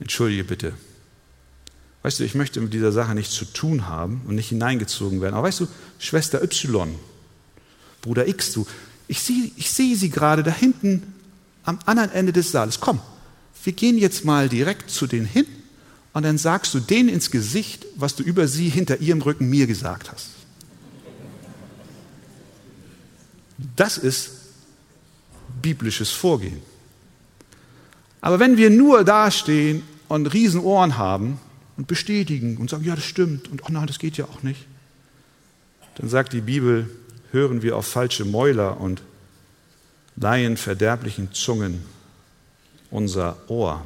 entschuldige 0.00 0.44
bitte. 0.44 0.72
Weißt 2.02 2.20
du, 2.20 2.24
ich 2.24 2.34
möchte 2.34 2.60
mit 2.60 2.72
dieser 2.72 2.92
Sache 2.92 3.14
nichts 3.14 3.34
zu 3.34 3.44
tun 3.44 3.88
haben 3.88 4.22
und 4.26 4.34
nicht 4.34 4.48
hineingezogen 4.48 5.20
werden. 5.20 5.34
Aber 5.34 5.48
weißt 5.48 5.60
du, 5.60 5.68
Schwester 5.98 6.42
Y, 6.42 6.94
Bruder 8.02 8.28
X, 8.28 8.52
du, 8.52 8.66
ich 9.08 9.20
sehe 9.20 9.50
ich 9.56 9.70
seh 9.70 9.94
sie 9.94 10.10
gerade 10.10 10.42
da 10.42 10.52
hinten 10.52 11.14
am 11.64 11.78
anderen 11.86 12.12
Ende 12.12 12.32
des 12.32 12.52
Saales. 12.52 12.80
Komm, 12.80 13.00
wir 13.64 13.72
gehen 13.72 13.98
jetzt 13.98 14.24
mal 14.24 14.48
direkt 14.48 14.90
zu 14.90 15.06
denen 15.06 15.26
hin 15.26 15.46
und 16.12 16.22
dann 16.22 16.38
sagst 16.38 16.72
du 16.74 16.80
denen 16.80 17.08
ins 17.08 17.30
Gesicht, 17.30 17.86
was 17.96 18.14
du 18.14 18.22
über 18.22 18.46
sie 18.46 18.68
hinter 18.68 18.98
ihrem 19.00 19.20
Rücken 19.20 19.50
mir 19.50 19.66
gesagt 19.66 20.10
hast. 20.12 20.37
Das 23.76 23.98
ist 23.98 24.30
biblisches 25.60 26.10
Vorgehen. 26.10 26.62
Aber 28.20 28.40
wenn 28.40 28.56
wir 28.56 28.70
nur 28.70 29.04
dastehen 29.04 29.82
und 30.08 30.26
Riesenohren 30.32 30.96
haben 30.96 31.40
und 31.76 31.86
bestätigen 31.86 32.56
und 32.56 32.70
sagen, 32.70 32.84
ja, 32.84 32.94
das 32.94 33.04
stimmt 33.04 33.48
und 33.48 33.64
oh 33.64 33.68
nein, 33.70 33.86
das 33.86 33.98
geht 33.98 34.16
ja 34.16 34.24
auch 34.26 34.42
nicht, 34.42 34.66
dann 35.96 36.08
sagt 36.08 36.32
die 36.32 36.40
Bibel, 36.40 36.88
hören 37.32 37.62
wir 37.62 37.76
auf 37.76 37.86
falsche 37.86 38.24
Mäuler 38.24 38.80
und 38.80 39.02
leihen 40.16 40.56
verderblichen 40.56 41.32
Zungen 41.32 41.84
unser 42.90 43.36
Ohr. 43.48 43.84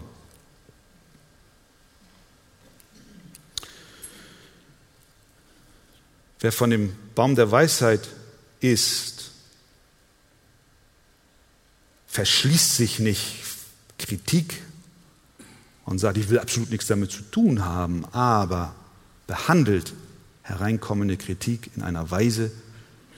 Wer 6.40 6.52
von 6.52 6.70
dem 6.70 6.92
Baum 7.14 7.36
der 7.36 7.50
Weisheit 7.50 8.08
isst, 8.60 9.11
verschließt 12.12 12.76
sich 12.76 12.98
nicht 12.98 13.38
Kritik 13.98 14.62
und 15.86 15.98
sagt, 15.98 16.18
ich 16.18 16.28
will 16.28 16.38
absolut 16.38 16.70
nichts 16.70 16.86
damit 16.86 17.10
zu 17.10 17.22
tun 17.22 17.64
haben, 17.64 18.04
aber 18.12 18.74
behandelt 19.26 19.94
hereinkommende 20.42 21.16
Kritik 21.16 21.70
in 21.74 21.82
einer 21.82 22.10
Weise, 22.10 22.52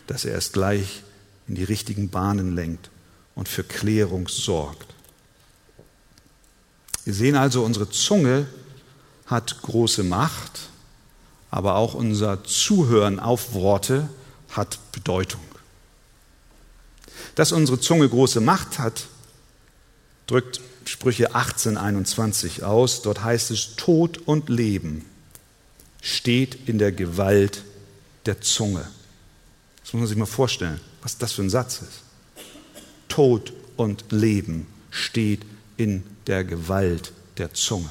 dass 0.07 0.25
er 0.25 0.39
es 0.39 0.53
gleich 0.53 1.03
in 1.49 1.57
die 1.57 1.65
richtigen 1.65 2.09
Bahnen 2.09 2.55
lenkt 2.55 2.91
und 3.35 3.49
für 3.49 3.65
Klärung 3.65 4.29
sorgt. 4.29 4.95
Wir 7.05 7.15
sehen 7.15 7.35
also, 7.35 7.65
unsere 7.65 7.91
Zunge 7.91 8.47
hat 9.27 9.61
große 9.63 10.05
Macht, 10.05 10.69
aber 11.51 11.75
auch 11.75 11.95
unser 11.95 12.45
Zuhören 12.45 13.19
auf 13.19 13.55
Worte 13.55 14.09
hat 14.51 14.79
Bedeutung. 14.93 15.41
Dass 17.35 17.53
unsere 17.53 17.81
Zunge 17.81 18.09
große 18.09 18.41
Macht 18.41 18.79
hat, 18.79 19.07
drückt 20.27 20.61
Sprüche 20.85 21.35
18, 21.35 21.77
21 21.77 22.63
aus. 22.63 23.03
Dort 23.03 23.25
heißt 23.25 23.51
es, 23.51 23.77
Tod 23.77 24.19
und 24.27 24.49
Leben 24.49 25.05
steht 26.01 26.69
in 26.69 26.79
der 26.79 26.93
Gewalt 26.93 27.65
der 28.27 28.41
Zunge. 28.41 28.87
Das 29.83 29.93
muss 29.93 30.01
man 30.01 30.07
sich 30.07 30.17
mal 30.17 30.27
vorstellen, 30.27 30.81
was 31.03 31.19
das 31.19 31.33
für 31.33 31.43
ein 31.43 31.51
Satz 31.51 31.81
ist. 31.83 32.03
Tod 33.09 33.53
und 33.77 34.05
Leben 34.11 34.67
steht 34.91 35.43
in 35.77 36.05
der 36.27 36.45
Gewalt 36.45 37.13
der 37.39 37.53
Zunge. 37.55 37.91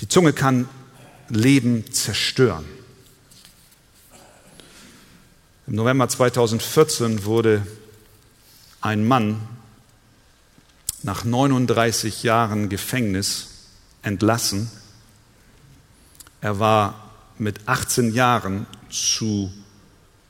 Die 0.00 0.08
Zunge 0.08 0.32
kann 0.32 0.68
Leben 1.28 1.90
zerstören. 1.92 2.64
Im 5.72 5.76
November 5.76 6.06
2014 6.06 7.24
wurde 7.24 7.66
ein 8.82 9.08
Mann 9.08 9.40
nach 11.02 11.24
39 11.24 12.24
Jahren 12.24 12.68
Gefängnis 12.68 13.48
entlassen. 14.02 14.70
Er 16.42 16.58
war 16.58 17.10
mit 17.38 17.60
18 17.64 18.12
Jahren 18.12 18.66
zu, 18.90 19.50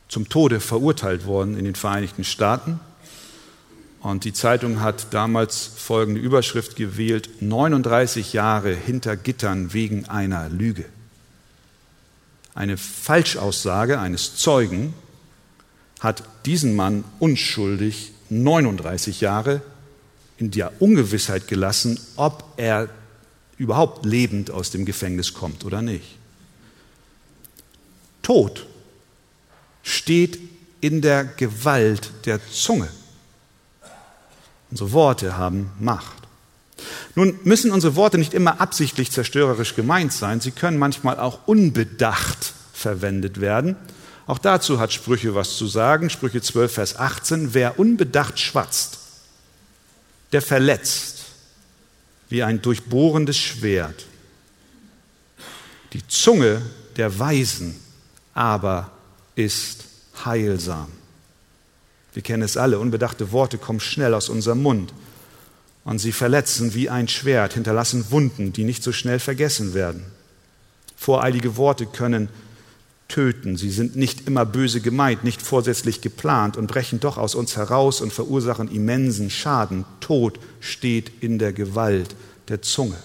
zum 0.06 0.28
Tode 0.28 0.60
verurteilt 0.60 1.26
worden 1.26 1.58
in 1.58 1.64
den 1.64 1.74
Vereinigten 1.74 2.22
Staaten. 2.22 2.78
Und 3.98 4.22
die 4.22 4.32
Zeitung 4.32 4.80
hat 4.80 5.12
damals 5.12 5.66
folgende 5.66 6.20
Überschrift 6.20 6.76
gewählt, 6.76 7.42
39 7.42 8.32
Jahre 8.32 8.76
hinter 8.76 9.16
Gittern 9.16 9.72
wegen 9.72 10.08
einer 10.08 10.48
Lüge. 10.48 10.84
Eine 12.54 12.76
Falschaussage 12.76 13.98
eines 13.98 14.36
Zeugen 14.36 14.94
hat 16.02 16.24
diesen 16.46 16.74
Mann 16.74 17.04
unschuldig 17.20 18.12
39 18.28 19.20
Jahre 19.20 19.62
in 20.36 20.50
der 20.50 20.82
Ungewissheit 20.82 21.46
gelassen, 21.46 22.00
ob 22.16 22.44
er 22.56 22.88
überhaupt 23.56 24.04
lebend 24.04 24.50
aus 24.50 24.70
dem 24.72 24.84
Gefängnis 24.84 25.34
kommt 25.34 25.64
oder 25.64 25.82
nicht. 25.82 26.16
Tod 28.22 28.66
steht 29.84 30.40
in 30.80 31.00
der 31.00 31.24
Gewalt 31.24 32.10
der 32.24 32.40
Zunge. 32.50 32.88
Unsere 34.70 34.92
Worte 34.92 35.36
haben 35.36 35.70
Macht. 35.78 36.16
Nun 37.14 37.38
müssen 37.44 37.70
unsere 37.70 37.94
Worte 37.94 38.18
nicht 38.18 38.34
immer 38.34 38.60
absichtlich 38.60 39.12
zerstörerisch 39.12 39.76
gemeint 39.76 40.12
sein, 40.12 40.40
sie 40.40 40.50
können 40.50 40.78
manchmal 40.78 41.20
auch 41.20 41.46
unbedacht 41.46 42.54
verwendet 42.72 43.40
werden. 43.40 43.76
Auch 44.26 44.38
dazu 44.38 44.78
hat 44.78 44.92
Sprüche 44.92 45.34
was 45.34 45.56
zu 45.56 45.66
sagen. 45.66 46.10
Sprüche 46.10 46.40
12, 46.40 46.72
Vers 46.72 46.96
18. 46.96 47.54
Wer 47.54 47.78
unbedacht 47.78 48.38
schwatzt, 48.38 48.98
der 50.32 50.42
verletzt 50.42 51.24
wie 52.28 52.42
ein 52.42 52.62
durchbohrendes 52.62 53.36
Schwert. 53.36 54.06
Die 55.92 56.06
Zunge 56.06 56.62
der 56.96 57.18
Weisen 57.18 57.78
aber 58.34 58.90
ist 59.34 59.84
heilsam. 60.24 60.88
Wir 62.14 62.22
kennen 62.22 62.42
es 62.42 62.56
alle, 62.56 62.78
unbedachte 62.78 63.32
Worte 63.32 63.58
kommen 63.58 63.80
schnell 63.80 64.14
aus 64.14 64.28
unserem 64.28 64.62
Mund 64.62 64.92
und 65.84 65.98
sie 65.98 66.12
verletzen 66.12 66.74
wie 66.74 66.88
ein 66.88 67.08
Schwert, 67.08 67.54
hinterlassen 67.54 68.10
Wunden, 68.10 68.52
die 68.52 68.64
nicht 68.64 68.82
so 68.82 68.92
schnell 68.92 69.18
vergessen 69.18 69.74
werden. 69.74 70.04
Voreilige 70.96 71.56
Worte 71.56 71.86
können 71.86 72.28
töten. 73.12 73.58
Sie 73.58 73.70
sind 73.70 73.94
nicht 73.94 74.26
immer 74.26 74.46
böse 74.46 74.80
gemeint, 74.80 75.22
nicht 75.22 75.42
vorsätzlich 75.42 76.00
geplant 76.00 76.56
und 76.56 76.66
brechen 76.66 76.98
doch 76.98 77.18
aus 77.18 77.34
uns 77.34 77.56
heraus 77.56 78.00
und 78.00 78.12
verursachen 78.12 78.70
immensen 78.70 79.28
Schaden. 79.28 79.84
Tod 80.00 80.38
steht 80.60 81.12
in 81.20 81.38
der 81.38 81.52
Gewalt 81.52 82.16
der 82.48 82.62
Zunge. 82.62 82.96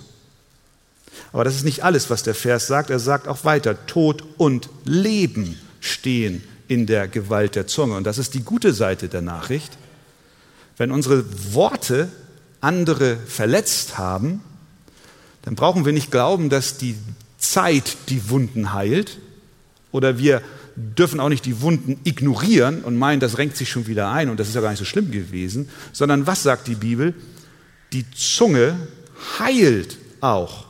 Aber 1.34 1.44
das 1.44 1.56
ist 1.56 1.66
nicht 1.66 1.84
alles, 1.84 2.10
was 2.10 2.24
der 2.24 2.36
Vers 2.36 2.68
sagt. 2.68 2.90
Er 2.90 3.00
sagt 3.00 3.28
auch 3.28 3.44
weiter, 3.44 3.86
Tod 3.86 4.24
und 4.38 4.70
Leben 4.86 5.60
stehen 5.82 6.42
in 6.70 6.86
der 6.86 7.10
Gewalt 7.10 7.56
der 7.56 7.68
Zunge. 7.68 7.96
Und 7.96 8.06
das 8.06 8.18
ist 8.18 8.34
die 8.34 8.44
gute 8.44 8.72
Seite 8.72 9.10
der 9.10 9.22
Nachricht. 9.22 9.78
Wenn 10.78 10.92
unsere 10.92 11.26
Worte 11.54 12.10
andere 12.62 13.18
verletzt 13.18 13.98
haben, 13.98 14.42
dann 15.42 15.56
brauchen 15.56 15.86
wir 15.86 15.92
nicht 15.94 16.12
glauben, 16.12 16.50
dass 16.50 16.78
die 16.78 16.96
Zeit 17.38 17.98
die 18.08 18.30
Wunden 18.30 18.74
heilt, 18.74 19.20
oder 19.98 20.18
wir 20.18 20.42
dürfen 20.76 21.20
auch 21.20 21.30
nicht 21.30 21.46
die 21.46 21.60
Wunden 21.62 22.00
ignorieren 22.04 22.84
und 22.84 22.96
meinen, 22.96 23.20
das 23.20 23.40
renkt 23.40 23.58
sich 23.58 23.70
schon 23.70 23.88
wieder 23.88 24.12
ein 24.12 24.30
und 24.30 24.40
das 24.40 24.48
ist 24.48 24.54
ja 24.54 24.62
gar 24.62 24.70
nicht 24.70 24.80
so 24.80 24.86
schlimm 24.86 25.12
gewesen, 25.12 25.70
sondern 25.92 26.28
was 26.28 26.44
sagt 26.44 26.68
die 26.68 26.76
Bibel? 26.76 27.16
Die 27.94 28.06
Zunge 28.12 28.88
heilt 29.40 29.98
auch. 30.22 30.68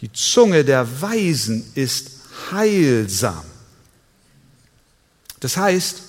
Die 0.00 0.12
Zunge 0.12 0.64
der 0.64 1.02
Weisen 1.02 1.64
ist 1.74 2.20
heilsam. 2.52 3.44
Das 5.40 5.56
heißt, 5.56 6.02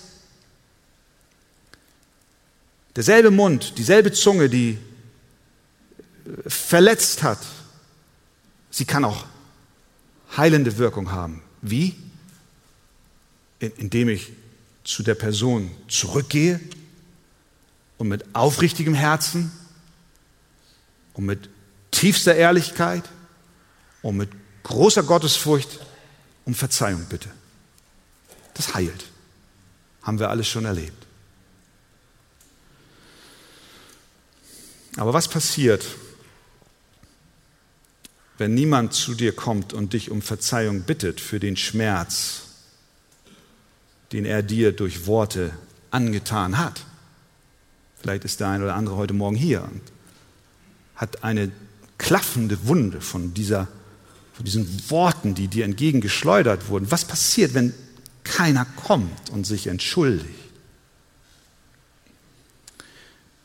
derselbe 2.96 3.32
Mund, 3.32 3.78
dieselbe 3.78 4.12
Zunge, 4.12 4.48
die 4.48 4.78
verletzt 6.46 7.24
hat, 7.24 7.40
sie 8.70 8.86
kann 8.86 9.06
auch 9.06 9.26
heilende 10.36 10.78
Wirkung 10.78 11.12
haben. 11.12 11.42
Wie? 11.62 11.96
Indem 13.60 14.10
ich 14.10 14.32
zu 14.84 15.04
der 15.04 15.16
Person 15.16 15.72
zurückgehe 15.88 16.60
und 17.98 18.08
mit 18.08 18.36
aufrichtigem 18.36 18.94
Herzen 18.94 19.52
und 21.14 21.26
mit 21.26 21.50
tiefster 21.92 22.36
Ehrlichkeit 22.36 23.04
und 24.02 24.18
mit 24.18 24.30
großer 24.64 25.04
Gottesfurcht 25.04 25.80
um 26.46 26.54
Verzeihung 26.54 27.06
bitte. 27.10 27.30
Das 28.54 28.74
heilt. 28.74 29.06
Haben 30.02 30.20
wir 30.20 30.30
alles 30.30 30.48
schon 30.48 30.66
erlebt. 30.66 31.06
Aber 34.96 35.14
was 35.14 35.28
passiert, 35.28 35.86
wenn 38.38 38.54
niemand 38.54 38.94
zu 38.94 39.16
dir 39.16 39.36
kommt 39.36 39.74
und 39.74 39.94
dich 39.94 40.12
um 40.12 40.22
Verzeihung 40.22 40.84
bittet 40.84 41.20
für 41.20 41.40
den 41.40 41.58
Schmerz, 41.58 42.47
den 44.12 44.26
er 44.26 44.44
dir 44.44 44.72
durch 44.72 45.06
Worte 45.08 45.52
angetan 45.92 46.58
hat. 46.58 46.86
Vielleicht 48.00 48.26
ist 48.26 48.40
der 48.40 48.50
eine 48.50 48.66
oder 48.66 48.76
andere 48.76 48.96
heute 48.96 49.14
Morgen 49.14 49.36
hier 49.36 49.64
und 49.64 49.82
hat 50.96 51.24
eine 51.24 51.52
klaffende 51.98 52.68
Wunde 52.68 53.02
von, 53.02 53.34
dieser, 53.34 53.68
von 54.34 54.46
diesen 54.46 54.90
Worten, 54.90 55.36
die 55.36 55.48
dir 55.48 55.66
entgegengeschleudert 55.66 56.70
wurden. 56.70 56.92
Was 56.92 57.06
passiert, 57.06 57.54
wenn 57.54 57.74
keiner 58.24 58.66
kommt 58.66 59.30
und 59.32 59.46
sich 59.46 59.68
entschuldigt? 59.68 60.28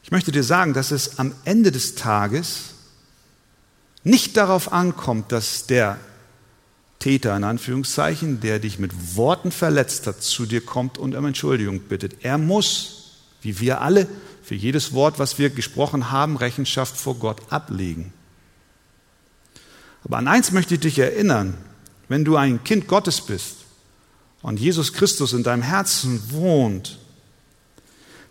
Ich 0.02 0.10
möchte 0.10 0.32
dir 0.32 0.44
sagen, 0.44 0.74
dass 0.74 0.90
es 0.90 1.18
am 1.18 1.34
Ende 1.44 1.72
des 1.72 1.94
Tages 1.94 2.72
nicht 4.04 4.36
darauf 4.36 4.72
ankommt, 4.72 5.32
dass 5.32 5.66
der 5.66 5.98
Täter 7.02 7.36
in 7.36 7.42
Anführungszeichen, 7.42 8.38
der 8.38 8.60
dich 8.60 8.78
mit 8.78 9.16
Worten 9.16 9.50
verletzt 9.50 10.06
hat, 10.06 10.22
zu 10.22 10.46
dir 10.46 10.60
kommt 10.60 10.98
und 10.98 11.16
um 11.16 11.26
Entschuldigung 11.26 11.80
bittet. 11.80 12.24
Er 12.24 12.38
muss, 12.38 13.18
wie 13.42 13.58
wir 13.58 13.80
alle, 13.80 14.06
für 14.44 14.54
jedes 14.54 14.92
Wort, 14.92 15.18
was 15.18 15.36
wir 15.36 15.50
gesprochen 15.50 16.12
haben, 16.12 16.36
Rechenschaft 16.36 16.96
vor 16.96 17.16
Gott 17.16 17.40
ablegen. 17.50 18.12
Aber 20.04 20.18
an 20.18 20.28
eins 20.28 20.52
möchte 20.52 20.74
ich 20.74 20.80
dich 20.80 20.98
erinnern, 21.00 21.54
wenn 22.08 22.24
du 22.24 22.36
ein 22.36 22.62
Kind 22.62 22.86
Gottes 22.86 23.20
bist 23.20 23.56
und 24.40 24.60
Jesus 24.60 24.92
Christus 24.92 25.32
in 25.32 25.42
deinem 25.42 25.62
Herzen 25.62 26.22
wohnt, 26.30 27.00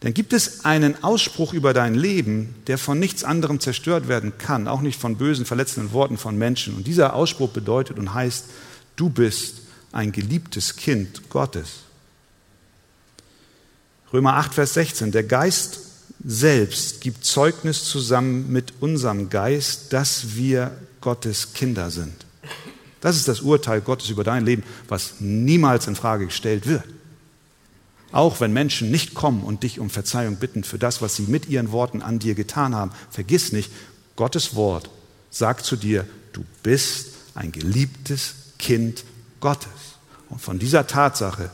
dann 0.02 0.16
gibt 0.16 0.34
es 0.34 0.66
einen 0.66 1.04
Ausspruch 1.04 1.54
über 1.54 1.74
dein 1.74 1.94
Leben, 1.94 2.56
der 2.66 2.80
von 2.80 2.98
nichts 2.98 3.24
anderem 3.24 3.60
zerstört 3.60 4.08
werden 4.08 4.34
kann, 4.40 4.68
auch 4.68 4.82
nicht 4.82 5.00
von 5.00 5.16
bösen, 5.16 5.46
verletzenden 5.46 5.94
Worten 5.94 6.18
von 6.18 6.38
Menschen. 6.38 6.76
Und 6.76 6.88
dieser 6.88 7.14
Ausspruch 7.14 7.52
bedeutet 7.52 8.00
und 8.00 8.14
heißt, 8.14 8.46
du 8.96 9.10
bist 9.10 9.62
ein 9.92 10.12
geliebtes 10.12 10.76
Kind 10.76 11.30
Gottes. 11.30 11.82
Römer 14.12 14.38
8, 14.38 14.56
Vers 14.56 14.74
16, 14.74 15.12
der 15.12 15.24
Geist 15.24 15.80
selbst 16.24 17.02
gibt 17.02 17.24
Zeugnis 17.24 17.84
zusammen 17.84 18.52
mit 18.52 18.74
unserem 18.80 19.30
Geist, 19.30 19.94
dass 19.94 20.36
wir 20.36 20.76
Gottes 21.00 21.54
Kinder 21.54 21.92
sind. 21.92 22.26
Das 23.02 23.16
ist 23.16 23.28
das 23.28 23.42
Urteil 23.42 23.82
Gottes 23.82 24.10
über 24.10 24.24
dein 24.24 24.46
Leben, 24.46 24.64
was 24.88 25.16
niemals 25.20 25.86
in 25.86 25.96
Frage 25.96 26.26
gestellt 26.26 26.66
wird. 26.66 26.84
Auch 28.12 28.42
wenn 28.42 28.52
Menschen 28.52 28.92
nicht 28.92 29.14
kommen 29.14 29.44
und 29.44 29.64
dich 29.64 29.80
um 29.80 29.90
Verzeihung 29.90 30.36
bitten 30.36 30.64
für 30.64 30.78
das, 30.78 31.02
was 31.02 31.16
sie 31.16 31.24
mit 31.24 31.48
ihren 31.48 31.72
Worten 31.72 32.02
an 32.02 32.20
dir 32.20 32.36
getan 32.36 32.76
haben, 32.76 32.92
vergiss 33.10 33.52
nicht, 33.52 33.72
Gottes 34.16 34.56
Wort 34.56 34.90
sagt 35.30 35.66
zu 35.66 35.78
dir, 35.78 36.06
du 36.34 36.44
bist 36.64 37.08
ein 37.36 37.52
geliebtes 37.52 38.36
Kind 38.60 39.06
Gottes. 39.40 39.70
Und 40.30 40.42
von 40.42 40.60
dieser 40.60 40.88
Tatsache 40.88 41.50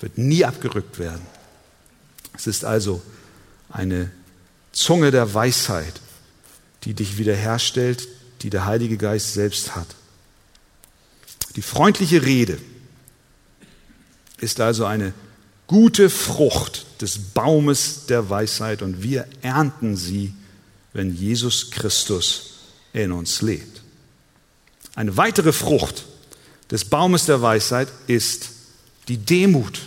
wird 0.00 0.18
nie 0.18 0.44
abgerückt 0.44 0.98
werden. 0.98 1.22
Es 2.34 2.46
ist 2.46 2.64
also 2.64 3.02
eine 3.68 4.10
Zunge 4.72 5.10
der 5.10 5.34
Weisheit, 5.34 6.00
die 6.84 6.94
dich 6.94 7.18
wiederherstellt, 7.18 8.08
die 8.42 8.50
der 8.50 8.64
Heilige 8.64 8.96
Geist 8.96 9.34
selbst 9.34 9.76
hat. 9.76 9.88
Die 11.56 11.62
freundliche 11.62 12.24
Rede 12.24 12.58
ist 14.38 14.60
also 14.60 14.86
eine 14.86 15.12
gute 15.70 16.10
Frucht 16.10 16.84
des 17.00 17.16
Baumes 17.16 18.06
der 18.06 18.28
Weisheit 18.28 18.82
und 18.82 19.04
wir 19.04 19.24
ernten 19.40 19.94
sie, 19.94 20.34
wenn 20.92 21.14
Jesus 21.14 21.70
Christus 21.70 22.54
in 22.92 23.12
uns 23.12 23.40
lebt. 23.40 23.80
Eine 24.96 25.16
weitere 25.16 25.52
Frucht 25.52 26.06
des 26.72 26.84
Baumes 26.84 27.26
der 27.26 27.40
Weisheit 27.40 27.86
ist 28.08 28.50
die 29.06 29.18
Demut. 29.18 29.82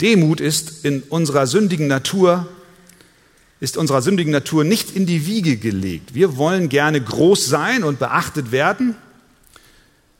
Demut 0.00 0.40
ist 0.40 0.84
in 0.84 1.02
unserer 1.02 1.48
sündigen 1.48 1.88
Natur 1.88 2.48
ist 3.58 3.76
unserer 3.76 4.00
sündigen 4.00 4.30
Natur 4.30 4.62
nicht 4.62 4.94
in 4.94 5.06
die 5.06 5.26
Wiege 5.26 5.56
gelegt. 5.56 6.14
Wir 6.14 6.36
wollen 6.36 6.68
gerne 6.68 7.00
groß 7.00 7.46
sein 7.46 7.82
und 7.82 7.98
beachtet 7.98 8.52
werden. 8.52 8.94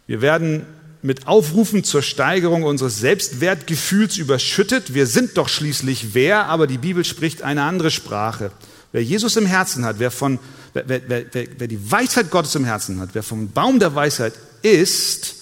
Wir 0.09 0.21
werden 0.21 0.67
mit 1.09 1.27
Aufrufen 1.27 1.85
zur 1.85 2.03
Steigerung 2.03 2.64
unseres 2.64 2.99
Selbstwertgefühls 2.99 4.18
überschüttet. 4.18 4.92
Wir 4.92 5.07
sind 5.07 5.38
doch 5.38 5.49
schließlich 5.49 6.12
wer, 6.12 6.44
aber 6.49 6.66
die 6.66 6.77
Bibel 6.77 7.03
spricht 7.03 7.40
eine 7.40 7.62
andere 7.62 7.90
Sprache. 7.90 8.53
Wer 8.92 9.03
Jesus 9.03 9.37
im 9.37 9.47
Herzen 9.47 9.87
hat, 9.87 10.01
wer, 10.01 10.11
von, 10.11 10.38
wer, 10.75 10.87
wer, 10.87 11.09
wer, 11.09 11.25
wer 11.33 11.66
die 11.66 11.90
Weisheit 11.90 12.31
Gottes 12.31 12.55
im 12.57 12.66
Herzen 12.66 13.01
hat, 13.01 13.09
wer 13.14 13.23
vom 13.23 13.51
Baum 13.53 13.81
der 13.81 13.94
Weisheit 13.94 14.35
ist, 14.61 15.37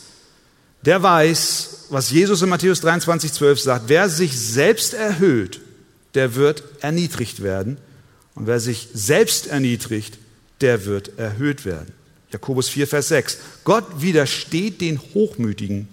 der 0.83 1.03
weiß, 1.03 1.87
was 1.91 2.13
Jesus 2.13 2.43
in 2.43 2.49
Matthäus 2.49 2.81
23, 2.83 3.33
12 3.33 3.61
sagt. 3.61 3.85
Wer 3.89 4.09
sich 4.09 4.39
selbst 4.39 4.95
erhöht, 4.95 5.61
der 6.15 6.37
wird 6.37 6.63
erniedrigt 6.81 7.43
werden. 7.43 7.79
Und 8.37 8.47
wer 8.47 8.61
sich 8.61 8.87
selbst 8.95 9.49
erniedrigt, 9.49 10.17
der 10.61 10.85
wird 10.85 11.19
erhöht 11.19 11.65
werden. 11.65 11.93
Jakobus 12.33 12.69
4, 12.69 12.87
Vers 12.87 13.09
6. 13.09 13.39
Gott 13.65 14.01
widersteht 14.01 14.81
den 14.81 15.01
Hochmütigen, 15.15 15.89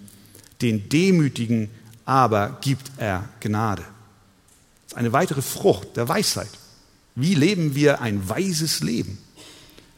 den 0.60 0.88
Demütigen 0.88 1.70
aber 2.04 2.58
gibt 2.60 2.90
er 2.98 3.28
Gnade. 3.40 3.82
Das 3.82 4.92
ist 4.92 4.96
eine 4.96 5.12
weitere 5.12 5.42
Frucht 5.42 5.96
der 5.96 6.08
Weisheit. 6.08 6.50
Wie 7.14 7.34
leben 7.34 7.74
wir 7.74 8.00
ein 8.00 8.28
weises 8.28 8.80
Leben? 8.80 9.18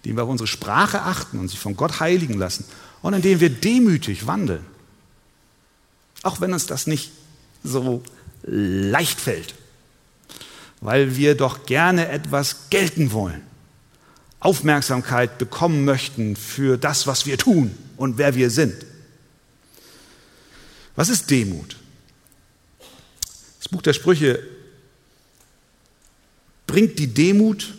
Indem 0.02 0.16
wir 0.16 0.24
auf 0.24 0.30
unsere 0.30 0.46
Sprache 0.46 1.02
achten 1.02 1.38
und 1.38 1.48
sich 1.48 1.58
von 1.58 1.76
Gott 1.76 2.00
heiligen 2.00 2.34
lassen 2.34 2.64
und 3.02 3.14
indem 3.14 3.40
wir 3.40 3.50
demütig 3.50 4.26
wandeln. 4.26 4.64
Auch 6.22 6.40
wenn 6.40 6.52
uns 6.52 6.66
das 6.66 6.86
nicht 6.86 7.10
so 7.64 8.02
leicht 8.42 9.18
fällt, 9.18 9.54
weil 10.80 11.16
wir 11.16 11.34
doch 11.34 11.66
gerne 11.66 12.08
etwas 12.08 12.70
gelten 12.70 13.12
wollen. 13.12 13.42
Aufmerksamkeit 14.40 15.38
bekommen 15.38 15.84
möchten 15.84 16.36
für 16.36 16.76
das, 16.76 17.06
was 17.06 17.26
wir 17.26 17.38
tun 17.38 17.76
und 17.96 18.18
wer 18.18 18.34
wir 18.34 18.50
sind. 18.50 18.74
Was 20.94 21.08
ist 21.08 21.30
Demut? 21.30 21.76
Das 23.58 23.68
Buch 23.68 23.82
der 23.82 23.92
Sprüche 23.92 24.42
bringt 26.66 26.98
die 26.98 27.08
Demut 27.08 27.74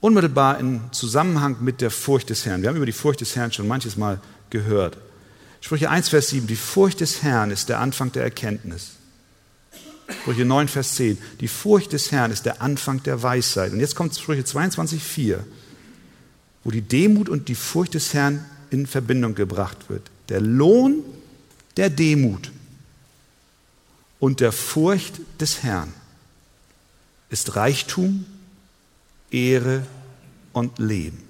unmittelbar 0.00 0.58
in 0.58 0.80
Zusammenhang 0.92 1.58
mit 1.60 1.80
der 1.80 1.90
Furcht 1.90 2.30
des 2.30 2.44
Herrn. 2.44 2.62
Wir 2.62 2.68
haben 2.68 2.76
über 2.76 2.86
die 2.86 2.92
Furcht 2.92 3.20
des 3.20 3.36
Herrn 3.36 3.52
schon 3.52 3.68
manches 3.68 3.96
Mal 3.96 4.20
gehört. 4.50 4.98
Sprüche 5.60 5.90
1, 5.90 6.08
Vers 6.08 6.28
7, 6.28 6.46
die 6.46 6.56
Furcht 6.56 7.00
des 7.00 7.22
Herrn 7.22 7.50
ist 7.52 7.68
der 7.68 7.78
Anfang 7.78 8.10
der 8.10 8.24
Erkenntnis. 8.24 8.92
Sprüche 10.08 10.44
9, 10.44 10.68
Vers 10.68 10.94
10. 10.96 11.18
Die 11.40 11.48
Furcht 11.48 11.92
des 11.92 12.12
Herrn 12.12 12.30
ist 12.30 12.44
der 12.44 12.62
Anfang 12.62 13.02
der 13.02 13.22
Weisheit. 13.22 13.72
Und 13.72 13.80
jetzt 13.80 13.94
kommt 13.94 14.16
Sprüche 14.16 14.44
22, 14.44 15.02
4, 15.02 15.44
wo 16.64 16.70
die 16.70 16.82
Demut 16.82 17.28
und 17.28 17.48
die 17.48 17.54
Furcht 17.54 17.94
des 17.94 18.14
Herrn 18.14 18.44
in 18.70 18.86
Verbindung 18.86 19.34
gebracht 19.34 19.88
wird. 19.88 20.10
Der 20.28 20.40
Lohn 20.40 21.02
der 21.76 21.90
Demut 21.90 22.50
und 24.18 24.40
der 24.40 24.52
Furcht 24.52 25.20
des 25.40 25.62
Herrn 25.62 25.92
ist 27.30 27.56
Reichtum, 27.56 28.24
Ehre 29.30 29.86
und 30.52 30.78
Leben. 30.78 31.22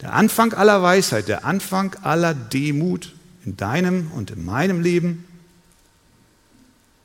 Der 0.00 0.14
Anfang 0.14 0.52
aller 0.52 0.82
Weisheit, 0.82 1.28
der 1.28 1.44
Anfang 1.44 1.94
aller 2.02 2.34
Demut 2.34 3.14
in 3.44 3.56
deinem 3.56 4.10
und 4.12 4.30
in 4.30 4.44
meinem 4.44 4.80
Leben 4.80 5.24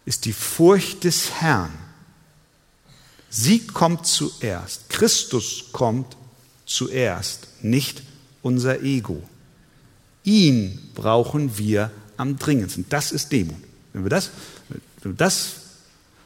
ist 0.05 0.25
die 0.25 0.33
Furcht 0.33 1.03
des 1.03 1.31
Herrn. 1.31 1.71
Sie 3.29 3.65
kommt 3.65 4.05
zuerst. 4.05 4.89
Christus 4.89 5.65
kommt 5.71 6.17
zuerst, 6.65 7.47
nicht 7.61 8.03
unser 8.41 8.81
Ego. 8.81 9.23
Ihn 10.23 10.91
brauchen 10.93 11.57
wir 11.57 11.91
am 12.17 12.37
dringendsten. 12.37 12.85
Das 12.89 13.11
ist 13.11 13.31
Demut. 13.31 13.55
Wenn 13.93 14.03
wir 14.03 14.09
das, 14.09 14.29
wenn 15.01 15.13
wir 15.13 15.17
das 15.17 15.53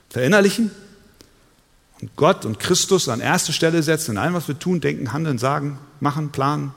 verinnerlichen 0.09 0.71
und 2.01 2.15
Gott 2.15 2.45
und 2.45 2.59
Christus 2.59 3.09
an 3.09 3.19
erste 3.19 3.53
Stelle 3.53 3.81
setzen, 3.83 4.11
in 4.11 4.17
allem, 4.17 4.33
was 4.33 4.47
wir 4.47 4.59
tun, 4.59 4.81
denken, 4.81 5.13
handeln, 5.13 5.37
sagen, 5.37 5.79
machen, 5.99 6.31
planen, 6.31 6.73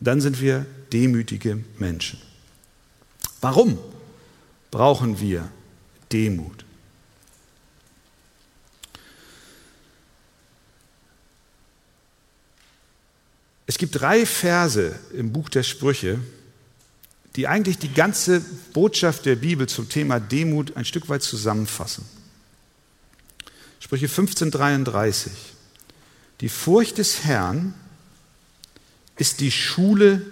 dann 0.00 0.20
sind 0.20 0.40
wir 0.40 0.66
demütige 0.92 1.62
Menschen. 1.78 2.20
Warum 3.40 3.78
brauchen 4.70 5.20
wir 5.20 5.48
Demut. 6.12 6.64
Es 13.66 13.78
gibt 13.78 14.00
drei 14.00 14.26
Verse 14.26 14.98
im 15.14 15.32
Buch 15.32 15.48
der 15.48 15.62
Sprüche, 15.62 16.20
die 17.36 17.48
eigentlich 17.48 17.78
die 17.78 17.92
ganze 17.92 18.40
Botschaft 18.74 19.24
der 19.24 19.36
Bibel 19.36 19.66
zum 19.68 19.88
Thema 19.88 20.20
Demut 20.20 20.76
ein 20.76 20.84
Stück 20.84 21.08
weit 21.08 21.22
zusammenfassen. 21.22 22.04
Sprüche 23.80 24.06
1533. 24.06 25.32
Die 26.40 26.50
Furcht 26.50 26.98
des 26.98 27.24
Herrn 27.24 27.72
ist 29.16 29.40
die 29.40 29.50
Schule 29.50 30.22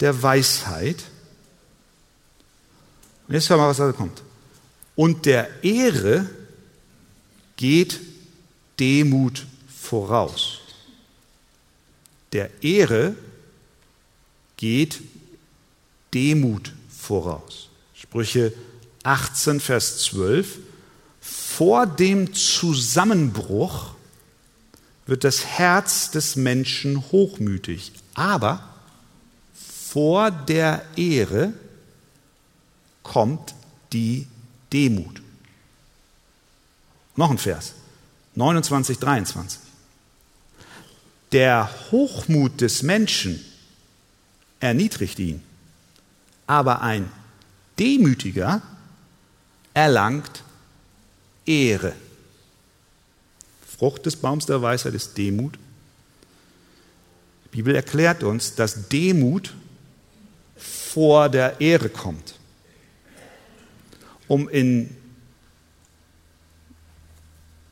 der 0.00 0.22
Weisheit. 0.22 1.02
Und 3.26 3.34
jetzt 3.34 3.48
hör 3.48 3.56
mal, 3.56 3.68
was 3.68 3.78
da 3.78 3.92
kommt 3.92 4.22
und 5.00 5.24
der 5.24 5.64
Ehre 5.64 6.28
geht 7.56 8.00
Demut 8.78 9.46
voraus. 9.66 10.60
Der 12.34 12.62
Ehre 12.62 13.14
geht 14.58 15.00
Demut 16.12 16.74
voraus. 16.90 17.70
Sprüche 17.94 18.52
18, 19.02 19.60
Vers 19.60 20.00
12. 20.00 20.58
Vor 21.22 21.86
dem 21.86 22.34
Zusammenbruch 22.34 23.94
wird 25.06 25.24
das 25.24 25.46
Herz 25.46 26.10
des 26.10 26.36
Menschen 26.36 27.10
hochmütig, 27.10 27.92
aber 28.12 28.68
vor 29.54 30.30
der 30.30 30.84
Ehre 30.94 31.54
kommt 33.02 33.54
die 33.94 34.26
Demut. 34.72 35.20
Noch 37.16 37.30
ein 37.30 37.38
Vers, 37.38 37.74
29, 38.34 38.98
23. 38.98 39.60
Der 41.32 41.70
Hochmut 41.90 42.60
des 42.60 42.82
Menschen 42.82 43.44
erniedrigt 44.58 45.18
ihn, 45.18 45.42
aber 46.46 46.82
ein 46.82 47.10
Demütiger 47.78 48.62
erlangt 49.74 50.42
Ehre. 51.46 51.92
Frucht 53.78 54.06
des 54.06 54.16
Baums 54.16 54.46
der 54.46 54.60
Weisheit 54.60 54.94
ist 54.94 55.16
Demut. 55.16 55.58
Die 57.46 57.56
Bibel 57.56 57.74
erklärt 57.74 58.22
uns, 58.22 58.54
dass 58.54 58.88
Demut 58.88 59.54
vor 60.56 61.28
der 61.28 61.60
Ehre 61.60 61.88
kommt. 61.88 62.34
Um 64.30 64.48
in 64.48 64.88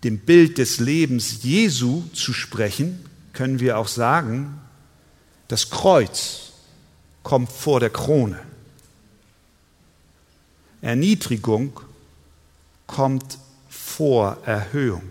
dem 0.02 0.18
Bild 0.18 0.58
des 0.58 0.80
Lebens 0.80 1.44
Jesu 1.44 2.02
zu 2.12 2.32
sprechen, 2.32 2.98
können 3.32 3.60
wir 3.60 3.78
auch 3.78 3.86
sagen, 3.86 4.58
das 5.46 5.70
Kreuz 5.70 6.50
kommt 7.22 7.52
vor 7.52 7.78
der 7.78 7.90
Krone. 7.90 8.40
Erniedrigung 10.82 11.78
kommt 12.88 13.38
vor 13.68 14.38
Erhöhung. 14.44 15.08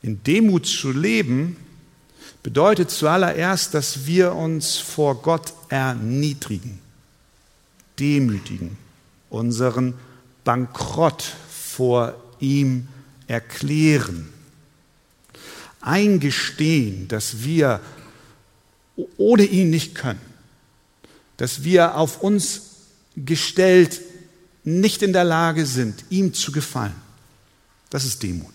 In 0.00 0.22
Demut 0.24 0.64
zu 0.66 0.92
leben 0.92 1.58
bedeutet 2.42 2.90
zuallererst, 2.90 3.74
dass 3.74 4.06
wir 4.06 4.34
uns 4.34 4.78
vor 4.78 5.20
Gott 5.20 5.52
erniedrigen, 5.68 6.78
demütigen, 7.98 8.78
unseren 9.30 9.94
Bankrott 10.44 11.24
vor 11.48 12.14
ihm 12.40 12.88
erklären, 13.26 14.28
eingestehen, 15.80 17.08
dass 17.08 17.42
wir 17.42 17.80
ohne 19.16 19.44
ihn 19.44 19.70
nicht 19.70 19.94
können, 19.94 20.20
dass 21.36 21.64
wir 21.64 21.96
auf 21.96 22.22
uns 22.22 22.62
gestellt 23.16 24.00
nicht 24.64 25.02
in 25.02 25.12
der 25.12 25.24
Lage 25.24 25.64
sind, 25.64 26.04
ihm 26.10 26.34
zu 26.34 26.52
gefallen. 26.52 26.94
Das 27.88 28.04
ist 28.04 28.22
Demut. 28.22 28.54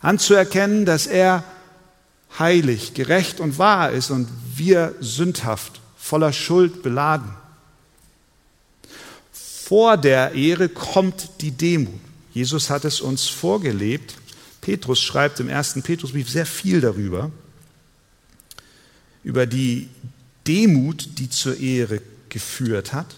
Anzuerkennen, 0.00 0.84
dass 0.84 1.06
er 1.06 1.44
heilig, 2.38 2.94
gerecht 2.94 3.40
und 3.40 3.58
wahr 3.58 3.90
ist 3.90 4.10
und 4.10 4.28
wir 4.56 4.94
sündhaft, 5.00 5.80
voller 5.96 6.32
Schuld 6.32 6.82
beladen. 6.82 7.30
Vor 9.72 9.96
der 9.96 10.34
Ehre 10.34 10.68
kommt 10.68 11.40
die 11.40 11.50
Demut. 11.50 11.98
Jesus 12.34 12.68
hat 12.68 12.84
es 12.84 13.00
uns 13.00 13.28
vorgelebt. 13.28 14.16
Petrus 14.60 15.00
schreibt 15.00 15.40
im 15.40 15.48
ersten 15.48 15.82
Petrusbrief 15.82 16.28
sehr 16.28 16.44
viel 16.44 16.82
darüber, 16.82 17.30
über 19.24 19.46
die 19.46 19.88
Demut, 20.46 21.18
die 21.18 21.30
zur 21.30 21.58
Ehre 21.58 22.02
geführt 22.28 22.92
hat. 22.92 23.16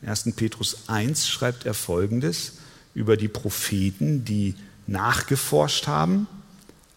In 0.00 0.08
1. 0.08 0.30
Petrus 0.36 0.76
1 0.86 1.26
schreibt 1.26 1.66
er 1.66 1.74
Folgendes 1.74 2.52
über 2.94 3.16
die 3.16 3.26
Propheten, 3.26 4.24
die 4.24 4.54
nachgeforscht 4.86 5.88
haben, 5.88 6.28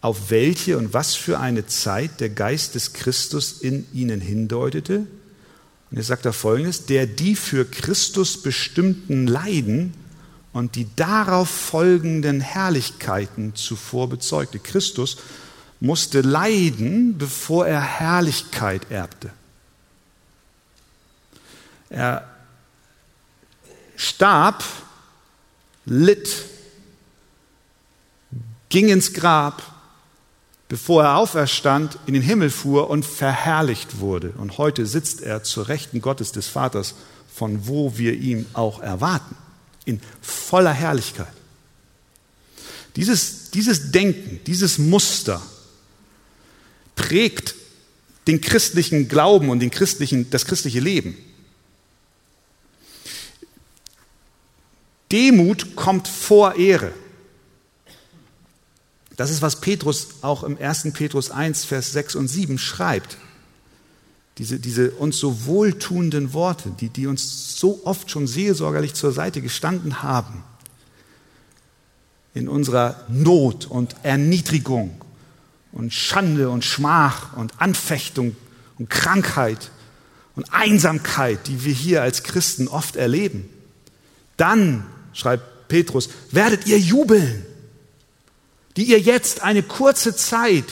auf 0.02 0.30
welche 0.30 0.78
und 0.78 0.94
was 0.94 1.16
für 1.16 1.40
eine 1.40 1.66
Zeit 1.66 2.20
der 2.20 2.30
Geist 2.30 2.76
des 2.76 2.92
Christus 2.92 3.60
in 3.60 3.88
ihnen 3.92 4.20
hindeutete. 4.20 5.08
Und 5.90 5.96
er 5.96 6.04
sagt 6.04 6.24
da 6.24 6.32
Folgendes, 6.32 6.86
der 6.86 7.06
die 7.06 7.34
für 7.34 7.64
Christus 7.64 8.42
bestimmten 8.42 9.26
Leiden 9.26 9.94
und 10.52 10.76
die 10.76 10.86
darauf 10.96 11.48
folgenden 11.48 12.40
Herrlichkeiten 12.40 13.54
zuvor 13.54 14.08
bezeugte. 14.08 14.58
Christus 14.58 15.16
musste 15.80 16.20
leiden, 16.20 17.18
bevor 17.18 17.66
er 17.66 17.80
Herrlichkeit 17.80 18.90
erbte. 18.90 19.30
Er 21.88 22.28
starb, 23.96 24.62
litt, 25.86 26.44
ging 28.68 28.88
ins 28.88 29.12
Grab, 29.12 29.62
bevor 30.70 31.02
er 31.02 31.16
auferstand, 31.16 31.98
in 32.06 32.14
den 32.14 32.22
Himmel 32.22 32.48
fuhr 32.48 32.88
und 32.90 33.04
verherrlicht 33.04 33.98
wurde. 33.98 34.30
Und 34.38 34.56
heute 34.56 34.86
sitzt 34.86 35.20
er 35.20 35.42
zur 35.42 35.66
Rechten 35.66 36.00
Gottes 36.00 36.30
des 36.30 36.46
Vaters, 36.46 36.94
von 37.34 37.66
wo 37.66 37.98
wir 37.98 38.14
ihm 38.14 38.46
auch 38.52 38.80
erwarten, 38.80 39.34
in 39.84 40.00
voller 40.22 40.72
Herrlichkeit. 40.72 41.32
Dieses, 42.94 43.50
dieses 43.50 43.90
Denken, 43.90 44.38
dieses 44.46 44.78
Muster 44.78 45.42
prägt 46.94 47.56
den 48.28 48.40
christlichen 48.40 49.08
Glauben 49.08 49.50
und 49.50 49.58
den 49.58 49.72
christlichen, 49.72 50.30
das 50.30 50.44
christliche 50.44 50.78
Leben. 50.78 51.16
Demut 55.10 55.74
kommt 55.74 56.06
vor 56.06 56.54
Ehre. 56.54 56.92
Das 59.20 59.30
ist, 59.30 59.42
was 59.42 59.60
Petrus 59.60 60.06
auch 60.22 60.44
im 60.44 60.56
1. 60.56 60.94
Petrus 60.94 61.30
1, 61.30 61.66
Vers 61.66 61.92
6 61.92 62.14
und 62.14 62.28
7 62.28 62.56
schreibt. 62.56 63.18
Diese, 64.38 64.58
diese 64.58 64.92
uns 64.92 65.18
so 65.18 65.44
wohltuenden 65.44 66.32
Worte, 66.32 66.72
die, 66.80 66.88
die 66.88 67.06
uns 67.06 67.58
so 67.58 67.82
oft 67.84 68.10
schon 68.10 68.26
seelsorgerlich 68.26 68.94
zur 68.94 69.12
Seite 69.12 69.42
gestanden 69.42 70.02
haben, 70.02 70.42
in 72.32 72.48
unserer 72.48 73.04
Not 73.10 73.66
und 73.66 73.94
Erniedrigung 74.04 74.98
und 75.72 75.92
Schande 75.92 76.48
und 76.48 76.64
Schmach 76.64 77.36
und 77.36 77.60
Anfechtung 77.60 78.34
und 78.78 78.88
Krankheit 78.88 79.70
und 80.34 80.50
Einsamkeit, 80.50 81.46
die 81.46 81.62
wir 81.66 81.74
hier 81.74 82.00
als 82.00 82.22
Christen 82.22 82.68
oft 82.68 82.96
erleben. 82.96 83.50
Dann 84.38 84.86
schreibt 85.12 85.68
Petrus, 85.68 86.08
werdet 86.30 86.66
ihr 86.66 86.78
jubeln, 86.78 87.44
die 88.80 88.86
ihr 88.86 88.98
jetzt 88.98 89.42
eine 89.42 89.62
kurze 89.62 90.16
Zeit, 90.16 90.64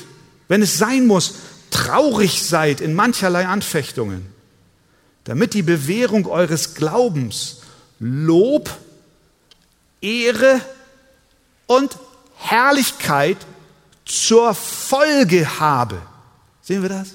wenn 0.49 0.63
es 0.63 0.79
sein 0.79 1.07
muss, 1.07 1.35
traurig 1.69 2.43
seid 2.43 2.81
in 2.81 2.95
mancherlei 2.95 3.47
Anfechtungen, 3.47 4.25
damit 5.25 5.53
die 5.53 5.61
Bewährung 5.61 6.25
eures 6.25 6.75
Glaubens 6.75 7.59
Lob, 7.99 8.71
Ehre 10.01 10.63
und 11.67 11.99
Herrlichkeit 12.37 13.37
zur 14.07 14.55
Folge 14.55 15.61
habe. 15.61 16.01
Sehen 16.63 16.81
wir 16.81 16.89
das? 16.89 17.11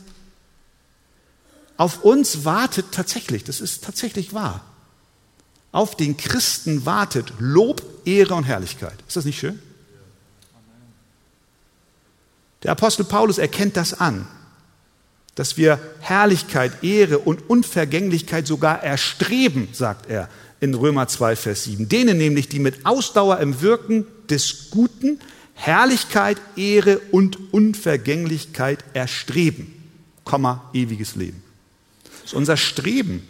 Auf 1.75 2.03
uns 2.03 2.45
wartet 2.45 2.91
tatsächlich, 2.91 3.43
das 3.43 3.61
ist 3.61 3.83
tatsächlich 3.83 4.35
wahr, 4.35 4.63
auf 5.71 5.97
den 5.97 6.17
Christen 6.17 6.85
wartet 6.85 7.33
Lob, 7.39 7.81
Ehre 8.05 8.35
und 8.35 8.43
Herrlichkeit. 8.43 9.03
Ist 9.07 9.17
das 9.17 9.25
nicht 9.25 9.39
schön? 9.39 9.59
Der 12.63 12.71
Apostel 12.71 13.03
Paulus 13.03 13.37
erkennt 13.37 13.77
das 13.77 13.99
an, 13.99 14.27
dass 15.35 15.57
wir 15.57 15.79
Herrlichkeit, 15.99 16.83
Ehre 16.83 17.19
und 17.19 17.49
Unvergänglichkeit 17.49 18.47
sogar 18.47 18.83
erstreben, 18.83 19.67
sagt 19.73 20.09
er 20.09 20.29
in 20.59 20.73
Römer 20.73 21.07
2, 21.07 21.35
Vers 21.35 21.65
7. 21.65 21.89
Denen 21.89 22.17
nämlich, 22.17 22.47
die 22.47 22.59
mit 22.59 22.85
Ausdauer 22.85 23.39
im 23.39 23.61
Wirken 23.61 24.05
des 24.29 24.69
Guten 24.71 25.19
Herrlichkeit, 25.55 26.37
Ehre 26.55 26.99
und 27.11 27.53
Unvergänglichkeit 27.53 28.83
erstreben, 28.93 29.73
Komma, 30.23 30.69
ewiges 30.73 31.15
Leben. 31.15 31.43
Das 32.03 32.31
ist 32.31 32.33
unser 32.33 32.57
Streben 32.57 33.27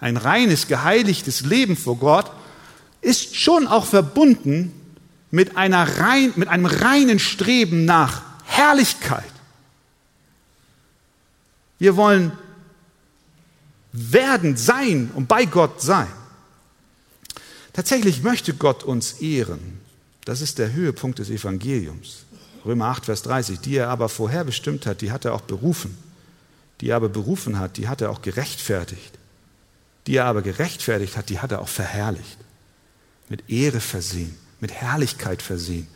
ein 0.00 0.16
reines, 0.16 0.68
geheiligtes 0.68 1.42
Leben 1.42 1.76
vor 1.76 1.96
Gott, 1.96 2.30
ist 3.00 3.36
schon 3.36 3.66
auch 3.66 3.86
verbunden 3.86 4.72
mit, 5.30 5.56
einer 5.56 5.98
rein, 5.98 6.32
mit 6.36 6.48
einem 6.48 6.66
reinen 6.66 7.18
Streben 7.18 7.84
nach 7.84 8.22
Herrlichkeit. 8.56 9.32
Wir 11.78 11.96
wollen 11.96 12.32
werden, 13.92 14.56
sein 14.56 15.10
und 15.14 15.28
bei 15.28 15.44
Gott 15.44 15.82
sein. 15.82 16.08
Tatsächlich 17.72 18.22
möchte 18.22 18.54
Gott 18.54 18.84
uns 18.84 19.14
ehren. 19.14 19.80
Das 20.24 20.40
ist 20.40 20.58
der 20.58 20.72
Höhepunkt 20.72 21.18
des 21.18 21.30
Evangeliums. 21.30 22.24
Römer 22.64 22.86
8, 22.86 23.06
Vers 23.06 23.22
30. 23.22 23.60
Die 23.60 23.76
er 23.76 23.88
aber 23.88 24.08
vorherbestimmt 24.08 24.86
hat, 24.86 25.00
die 25.00 25.10
hat 25.10 25.24
er 25.24 25.34
auch 25.34 25.42
berufen. 25.42 25.96
Die 26.80 26.90
er 26.90 26.96
aber 26.96 27.08
berufen 27.08 27.58
hat, 27.58 27.76
die 27.76 27.88
hat 27.88 28.00
er 28.00 28.10
auch 28.10 28.22
gerechtfertigt. 28.22 29.18
Die 30.06 30.16
er 30.16 30.26
aber 30.26 30.42
gerechtfertigt 30.42 31.16
hat, 31.16 31.28
die 31.28 31.40
hat 31.40 31.52
er 31.52 31.60
auch 31.60 31.68
verherrlicht. 31.68 32.38
Mit 33.28 33.50
Ehre 33.50 33.80
versehen, 33.80 34.36
mit 34.60 34.72
Herrlichkeit 34.72 35.42
versehen, 35.42 35.88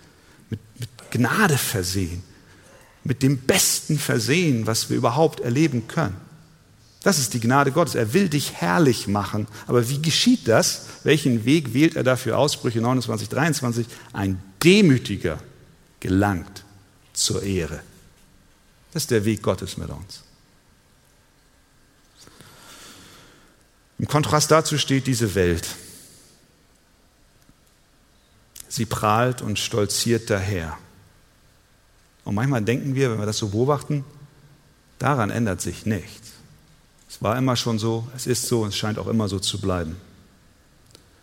mit, 0.50 0.60
mit 0.78 0.88
Gnade 1.10 1.58
versehen, 1.58 2.22
mit 3.08 3.22
dem 3.22 3.38
Besten 3.38 3.98
versehen, 3.98 4.66
was 4.66 4.90
wir 4.90 4.96
überhaupt 4.98 5.40
erleben 5.40 5.88
können. 5.88 6.16
Das 7.02 7.18
ist 7.18 7.32
die 7.32 7.40
Gnade 7.40 7.72
Gottes. 7.72 7.94
Er 7.94 8.12
will 8.12 8.28
dich 8.28 8.52
herrlich 8.52 9.08
machen. 9.08 9.46
Aber 9.66 9.88
wie 9.88 10.02
geschieht 10.02 10.46
das? 10.46 10.82
Welchen 11.04 11.46
Weg 11.46 11.72
wählt 11.72 11.96
er 11.96 12.04
dafür 12.04 12.36
aus? 12.36 12.52
Sprüche 12.52 12.82
29, 12.82 13.30
23. 13.30 13.86
Ein 14.12 14.42
Demütiger 14.62 15.38
gelangt 16.00 16.64
zur 17.14 17.42
Ehre. 17.42 17.80
Das 18.92 19.04
ist 19.04 19.10
der 19.10 19.24
Weg 19.24 19.42
Gottes 19.42 19.78
mit 19.78 19.88
uns. 19.88 20.22
Im 23.98 24.06
Kontrast 24.06 24.50
dazu 24.50 24.76
steht 24.76 25.06
diese 25.06 25.34
Welt. 25.34 25.66
Sie 28.68 28.84
prahlt 28.84 29.40
und 29.40 29.58
stolziert 29.58 30.28
daher. 30.28 30.76
Und 32.28 32.34
manchmal 32.34 32.60
denken 32.60 32.94
wir, 32.94 33.10
wenn 33.10 33.18
wir 33.18 33.24
das 33.24 33.38
so 33.38 33.48
beobachten, 33.48 34.04
daran 34.98 35.30
ändert 35.30 35.62
sich 35.62 35.86
nichts. 35.86 36.32
Es 37.08 37.22
war 37.22 37.38
immer 37.38 37.56
schon 37.56 37.78
so, 37.78 38.06
es 38.14 38.26
ist 38.26 38.48
so 38.48 38.64
und 38.64 38.68
es 38.68 38.76
scheint 38.76 38.98
auch 38.98 39.06
immer 39.06 39.30
so 39.30 39.38
zu 39.38 39.58
bleiben. 39.62 39.96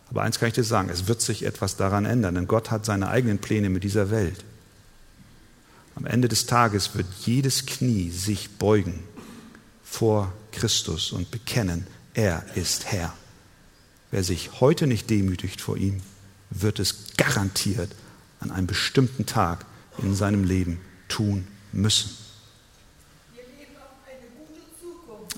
Aber 0.10 0.24
eins 0.24 0.40
kann 0.40 0.48
ich 0.48 0.56
dir 0.56 0.64
sagen, 0.64 0.90
es 0.90 1.08
wird 1.08 1.22
sich 1.22 1.46
etwas 1.46 1.76
daran 1.76 2.06
ändern, 2.06 2.34
denn 2.34 2.48
Gott 2.48 2.72
hat 2.72 2.88
seine 2.88 3.08
eigenen 3.08 3.38
Pläne 3.38 3.70
mit 3.70 3.84
dieser 3.84 4.10
Welt. 4.10 4.46
Am 5.94 6.08
Ende 6.08 6.28
des 6.28 6.48
Tages 6.48 6.96
wird 6.96 7.06
jedes 7.24 7.68
Knie 7.68 8.10
sich 8.10 8.58
beugen 8.58 9.04
vor 9.84 10.34
Christus 10.52 11.12
und 11.12 11.30
bekennen, 11.30 11.86
er 12.16 12.44
ist 12.56 12.86
Herr. 12.86 13.14
Wer 14.10 14.24
sich 14.24 14.60
heute 14.60 14.88
nicht 14.88 15.12
demütigt 15.12 15.62
vor 15.62 15.78
ihm, 15.78 16.02
wird 16.50 16.80
es 16.80 17.14
garantiert 17.16 17.92
an 18.40 18.50
einem 18.50 18.66
bestimmten 18.66 19.28
Tag 19.28 19.68
in 20.02 20.16
seinem 20.16 20.44
Leben 20.44 20.80
tun 21.16 21.48
müssen. 21.72 22.10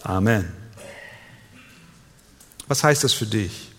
Amen. 0.02 0.52
Was 2.68 2.84
heißt 2.84 3.04
das 3.04 3.14
für 3.14 3.28
dich? 3.28 3.70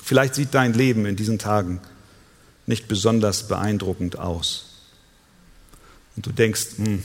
Vielleicht 0.00 0.36
sieht 0.36 0.54
dein 0.54 0.74
Leben 0.74 1.06
in 1.06 1.16
diesen 1.16 1.40
Tagen 1.40 1.80
nicht 2.66 2.86
besonders 2.86 3.48
beeindruckend 3.48 4.16
aus. 4.16 4.66
Und 6.14 6.26
du 6.26 6.30
denkst, 6.30 6.76
hm, 6.76 7.02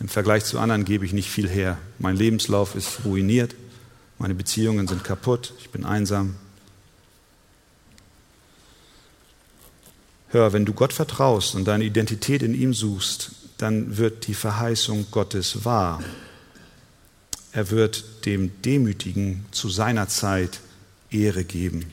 im 0.00 0.08
Vergleich 0.08 0.44
zu 0.44 0.58
anderen 0.58 0.84
gebe 0.84 1.06
ich 1.06 1.14
nicht 1.14 1.30
viel 1.30 1.48
her. 1.48 1.78
Mein 1.98 2.16
Lebenslauf 2.16 2.74
ist 2.74 3.06
ruiniert, 3.06 3.54
meine 4.18 4.34
Beziehungen 4.34 4.86
sind 4.86 5.04
kaputt, 5.04 5.54
ich 5.58 5.70
bin 5.70 5.86
einsam. 5.86 6.36
Hör, 10.32 10.52
wenn 10.52 10.64
du 10.64 10.72
Gott 10.72 10.92
vertraust 10.92 11.54
und 11.54 11.66
deine 11.66 11.84
Identität 11.84 12.42
in 12.42 12.54
ihm 12.54 12.74
suchst, 12.74 13.30
dann 13.58 13.96
wird 13.96 14.26
die 14.26 14.34
Verheißung 14.34 15.06
Gottes 15.10 15.64
wahr. 15.64 16.02
Er 17.52 17.70
wird 17.70 18.26
dem 18.26 18.50
Demütigen 18.62 19.46
zu 19.52 19.68
seiner 19.68 20.08
Zeit 20.08 20.60
Ehre 21.10 21.44
geben. 21.44 21.92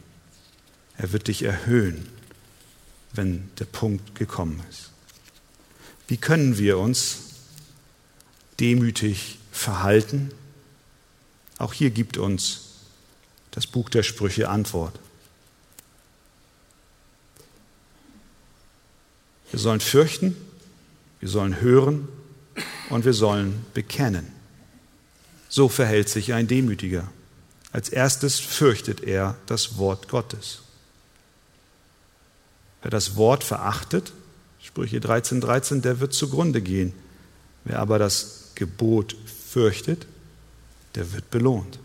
Er 0.97 1.13
wird 1.13 1.27
dich 1.27 1.43
erhöhen 1.43 2.07
wenn 3.13 3.49
der 3.59 3.65
Punkt 3.65 4.15
gekommen 4.15 4.61
ist. 4.69 4.91
Wie 6.07 6.17
können 6.17 6.57
wir 6.57 6.77
uns 6.77 7.19
demütig 8.59 9.39
verhalten? 9.51 10.31
Auch 11.57 11.73
hier 11.73 11.89
gibt 11.89 12.17
uns 12.17 12.61
das 13.51 13.67
Buch 13.67 13.89
der 13.89 14.03
Sprüche 14.03 14.49
Antwort. 14.49 14.99
Wir 19.51 19.59
sollen 19.59 19.79
fürchten, 19.79 20.35
wir 21.19 21.29
sollen 21.29 21.59
hören 21.61 22.07
und 22.89 23.05
wir 23.05 23.13
sollen 23.13 23.65
bekennen. 23.73 24.27
So 25.49 25.69
verhält 25.69 26.09
sich 26.09 26.33
ein 26.33 26.47
Demütiger. 26.47 27.09
Als 27.71 27.89
erstes 27.89 28.39
fürchtet 28.39 29.01
er 29.01 29.35
das 29.45 29.77
Wort 29.77 30.07
Gottes. 30.07 30.61
Wer 32.81 32.91
das 32.91 33.15
Wort 33.15 33.43
verachtet, 33.43 34.13
Sprüche 34.61 34.99
13, 34.99 35.41
13, 35.41 35.81
der 35.81 35.99
wird 35.99 36.13
zugrunde 36.13 36.61
gehen. 36.61 36.93
Wer 37.65 37.79
aber 37.79 37.99
das 37.99 38.51
Gebot 38.55 39.15
fürchtet, 39.49 40.05
der 40.95 41.11
wird 41.13 41.29
belohnt. 41.29 41.79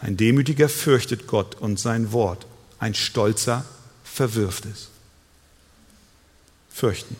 Ein 0.00 0.16
Demütiger 0.16 0.68
fürchtet 0.68 1.26
Gott 1.26 1.56
und 1.56 1.80
sein 1.80 2.12
Wort. 2.12 2.46
Ein 2.78 2.94
Stolzer 2.94 3.64
verwirft 4.04 4.66
es. 4.66 4.88
Fürchten. 6.78 7.16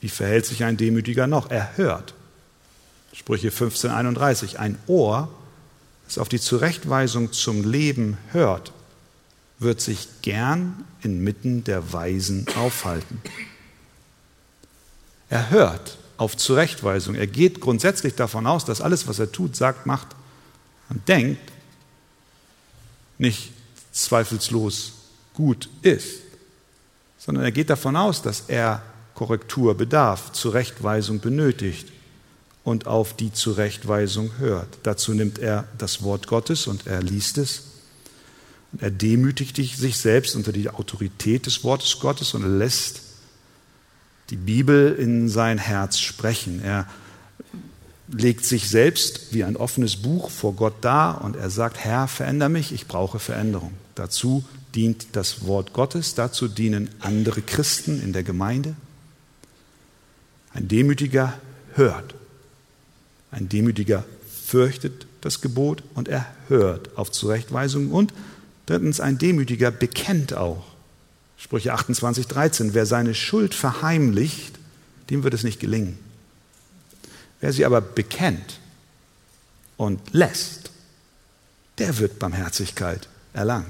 Wie 0.00 0.08
verhält 0.08 0.44
sich 0.44 0.64
ein 0.64 0.76
Demütiger 0.76 1.28
noch? 1.28 1.50
Er 1.50 1.76
hört. 1.76 2.14
Sprüche 3.12 3.52
15, 3.52 3.92
31. 3.92 4.58
Ein 4.58 4.76
Ohr, 4.88 5.32
das 6.06 6.18
auf 6.18 6.28
die 6.28 6.40
Zurechtweisung 6.40 7.32
zum 7.32 7.70
Leben 7.70 8.18
hört, 8.32 8.72
wird 9.60 9.80
sich 9.80 10.08
gern 10.22 10.84
inmitten 11.02 11.62
der 11.62 11.92
Weisen 11.92 12.46
aufhalten. 12.56 13.22
Er 15.28 15.50
hört 15.50 15.96
auf 16.16 16.36
Zurechtweisung. 16.36 17.14
Er 17.14 17.28
geht 17.28 17.60
grundsätzlich 17.60 18.16
davon 18.16 18.48
aus, 18.48 18.64
dass 18.64 18.80
alles, 18.80 19.06
was 19.06 19.20
er 19.20 19.30
tut, 19.30 19.54
sagt, 19.54 19.86
macht 19.86 20.08
und 20.88 21.06
denkt, 21.06 21.52
nicht 23.16 23.52
zweifelslos 23.92 24.92
gut 25.34 25.68
ist, 25.82 26.23
sondern 27.24 27.44
er 27.44 27.52
geht 27.52 27.70
davon 27.70 27.96
aus, 27.96 28.22
dass 28.22 28.44
er 28.48 28.82
Korrektur 29.14 29.76
bedarf, 29.76 30.32
Zurechtweisung 30.32 31.20
benötigt 31.20 31.88
und 32.64 32.86
auf 32.86 33.14
die 33.14 33.32
Zurechtweisung 33.32 34.32
hört. 34.38 34.78
Dazu 34.82 35.14
nimmt 35.14 35.38
er 35.38 35.64
das 35.78 36.02
Wort 36.02 36.26
Gottes 36.26 36.66
und 36.66 36.86
er 36.86 37.02
liest 37.02 37.38
es 37.38 37.74
er 38.80 38.90
demütigt 38.90 39.56
sich 39.56 39.98
selbst 39.98 40.34
unter 40.34 40.52
die 40.52 40.68
Autorität 40.70 41.46
des 41.46 41.64
Wortes 41.64 41.98
Gottes 42.00 42.34
und 42.34 42.58
lässt 42.58 43.02
die 44.30 44.36
Bibel 44.36 44.94
in 44.94 45.28
sein 45.28 45.58
Herz 45.58 45.98
sprechen. 45.98 46.62
Er 46.62 46.86
legt 48.08 48.44
sich 48.44 48.68
selbst 48.68 49.32
wie 49.32 49.44
ein 49.44 49.56
offenes 49.56 49.96
Buch 49.96 50.30
vor 50.30 50.54
Gott 50.54 50.74
dar 50.80 51.22
und 51.22 51.36
er 51.36 51.50
sagt, 51.50 51.78
Herr, 51.78 52.08
veränder 52.08 52.48
mich, 52.48 52.72
ich 52.72 52.86
brauche 52.86 53.18
Veränderung. 53.18 53.72
Dazu 53.94 54.44
dient 54.74 55.08
das 55.12 55.46
Wort 55.46 55.72
Gottes, 55.72 56.14
dazu 56.14 56.48
dienen 56.48 56.90
andere 57.00 57.42
Christen 57.42 58.02
in 58.02 58.12
der 58.12 58.22
Gemeinde. 58.22 58.74
Ein 60.52 60.68
Demütiger 60.68 61.34
hört, 61.74 62.14
ein 63.30 63.48
Demütiger 63.48 64.04
fürchtet 64.46 65.06
das 65.20 65.40
Gebot 65.40 65.82
und 65.94 66.08
er 66.08 66.26
hört 66.48 66.96
auf 66.96 67.10
Zurechtweisung 67.10 67.90
und 67.90 68.12
Drittens, 68.66 69.00
ein 69.00 69.18
Demütiger 69.18 69.70
bekennt 69.70 70.34
auch. 70.34 70.64
Sprüche 71.36 71.74
28, 71.74 72.26
13. 72.26 72.74
Wer 72.74 72.86
seine 72.86 73.14
Schuld 73.14 73.54
verheimlicht, 73.54 74.58
dem 75.10 75.22
wird 75.22 75.34
es 75.34 75.44
nicht 75.44 75.60
gelingen. 75.60 75.98
Wer 77.40 77.52
sie 77.52 77.64
aber 77.64 77.80
bekennt 77.82 78.60
und 79.76 80.00
lässt, 80.12 80.70
der 81.78 81.98
wird 81.98 82.18
Barmherzigkeit 82.18 83.08
erlangen. 83.34 83.66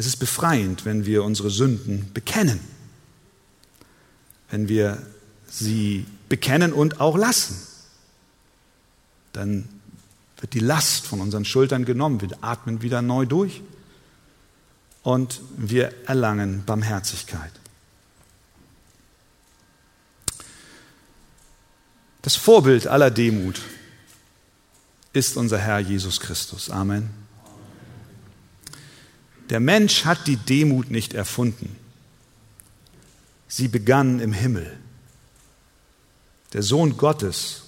Es 0.00 0.06
ist 0.06 0.16
befreiend, 0.16 0.86
wenn 0.86 1.04
wir 1.04 1.24
unsere 1.24 1.50
Sünden 1.50 2.10
bekennen, 2.14 2.58
wenn 4.48 4.66
wir 4.66 5.02
sie 5.46 6.06
bekennen 6.30 6.72
und 6.72 7.00
auch 7.00 7.18
lassen 7.18 7.56
dann 9.32 9.68
wird 10.38 10.54
die 10.54 10.60
Last 10.60 11.06
von 11.06 11.20
unseren 11.20 11.44
Schultern 11.44 11.84
genommen. 11.84 12.20
Wir 12.20 12.30
atmen 12.40 12.82
wieder 12.82 13.02
neu 13.02 13.26
durch 13.26 13.62
und 15.02 15.40
wir 15.56 15.92
erlangen 16.06 16.64
Barmherzigkeit. 16.64 17.52
Das 22.22 22.36
Vorbild 22.36 22.86
aller 22.86 23.10
Demut 23.10 23.60
ist 25.12 25.36
unser 25.36 25.58
Herr 25.58 25.78
Jesus 25.78 26.20
Christus. 26.20 26.70
Amen. 26.70 27.10
Der 29.50 29.60
Mensch 29.60 30.04
hat 30.04 30.26
die 30.26 30.36
Demut 30.36 30.90
nicht 30.90 31.12
erfunden. 31.12 31.76
Sie 33.48 33.66
begann 33.66 34.20
im 34.20 34.32
Himmel. 34.32 34.78
Der 36.52 36.62
Sohn 36.62 36.96
Gottes 36.96 37.62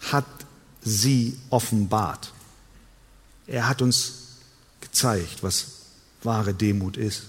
hat 0.00 0.24
sie 0.82 1.38
offenbart. 1.50 2.32
Er 3.48 3.68
hat 3.68 3.82
uns 3.82 4.36
gezeigt, 4.80 5.42
was 5.42 5.66
wahre 6.22 6.54
Demut 6.54 6.96
ist. 6.96 7.24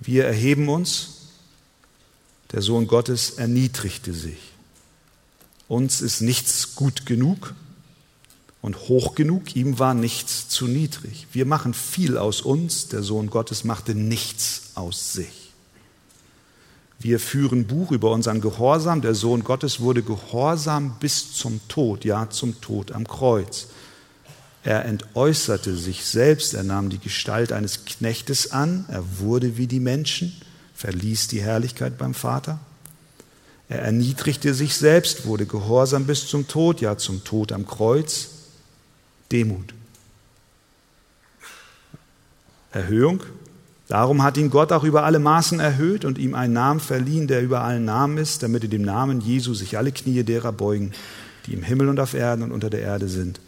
Wir 0.00 0.24
erheben 0.24 0.68
uns, 0.68 1.16
der 2.52 2.62
Sohn 2.62 2.86
Gottes 2.86 3.32
erniedrigte 3.32 4.14
sich. 4.14 4.38
Uns 5.66 6.00
ist 6.00 6.22
nichts 6.22 6.74
gut 6.76 7.04
genug 7.04 7.54
und 8.60 8.88
hoch 8.88 9.14
genug, 9.14 9.54
ihm 9.54 9.78
war 9.78 9.94
nichts 9.94 10.48
zu 10.48 10.66
niedrig. 10.66 11.26
Wir 11.32 11.46
machen 11.46 11.74
viel 11.74 12.18
aus 12.18 12.40
uns, 12.40 12.88
der 12.88 13.02
Sohn 13.02 13.30
Gottes 13.30 13.64
machte 13.64 13.94
nichts 13.94 14.72
aus 14.74 15.12
sich. 15.12 15.52
Wir 17.00 17.20
führen 17.20 17.66
Buch 17.66 17.92
über 17.92 18.10
unseren 18.10 18.40
Gehorsam, 18.40 19.02
der 19.02 19.14
Sohn 19.14 19.44
Gottes 19.44 19.78
wurde 19.78 20.02
gehorsam 20.02 20.96
bis 20.98 21.32
zum 21.32 21.60
Tod, 21.68 22.04
ja 22.04 22.28
zum 22.28 22.60
Tod 22.60 22.90
am 22.90 23.06
Kreuz. 23.06 23.68
Er 24.64 24.84
entäußerte 24.84 25.76
sich 25.76 26.04
selbst, 26.04 26.54
er 26.54 26.64
nahm 26.64 26.90
die 26.90 26.98
Gestalt 26.98 27.52
eines 27.52 27.84
Knechtes 27.84 28.50
an, 28.50 28.84
er 28.88 29.04
wurde 29.20 29.56
wie 29.56 29.68
die 29.68 29.78
Menschen, 29.78 30.32
verließ 30.74 31.28
die 31.28 31.40
Herrlichkeit 31.40 31.98
beim 31.98 32.14
Vater. 32.14 32.58
Er 33.68 33.82
erniedrigte 33.82 34.52
sich 34.54 34.74
selbst, 34.74 35.26
wurde 35.26 35.46
gehorsam 35.46 36.04
bis 36.06 36.26
zum 36.26 36.48
Tod, 36.48 36.80
ja 36.80 36.96
zum 36.98 37.22
Tod 37.22 37.52
am 37.52 37.66
Kreuz. 37.66 38.30
Demut. 39.32 39.74
Erhöhung. 42.70 43.22
Darum 43.88 44.22
hat 44.22 44.36
ihn 44.36 44.50
Gott 44.50 44.70
auch 44.72 44.84
über 44.84 45.04
alle 45.04 45.18
Maßen 45.18 45.60
erhöht 45.60 46.04
und 46.04 46.18
ihm 46.18 46.34
einen 46.34 46.52
Namen 46.52 46.80
verliehen, 46.80 47.26
der 47.26 47.42
über 47.42 47.62
allen 47.62 47.86
Namen 47.86 48.18
ist, 48.18 48.42
damit 48.42 48.64
in 48.64 48.70
dem 48.70 48.82
Namen 48.82 49.20
Jesu 49.20 49.54
sich 49.54 49.78
alle 49.78 49.92
Knie 49.92 50.22
derer 50.24 50.52
beugen, 50.52 50.92
die 51.46 51.54
im 51.54 51.62
Himmel 51.62 51.88
und 51.88 51.98
auf 51.98 52.12
Erden 52.12 52.42
und 52.42 52.52
unter 52.52 52.68
der 52.68 52.82
Erde 52.82 53.08
sind. 53.08 53.40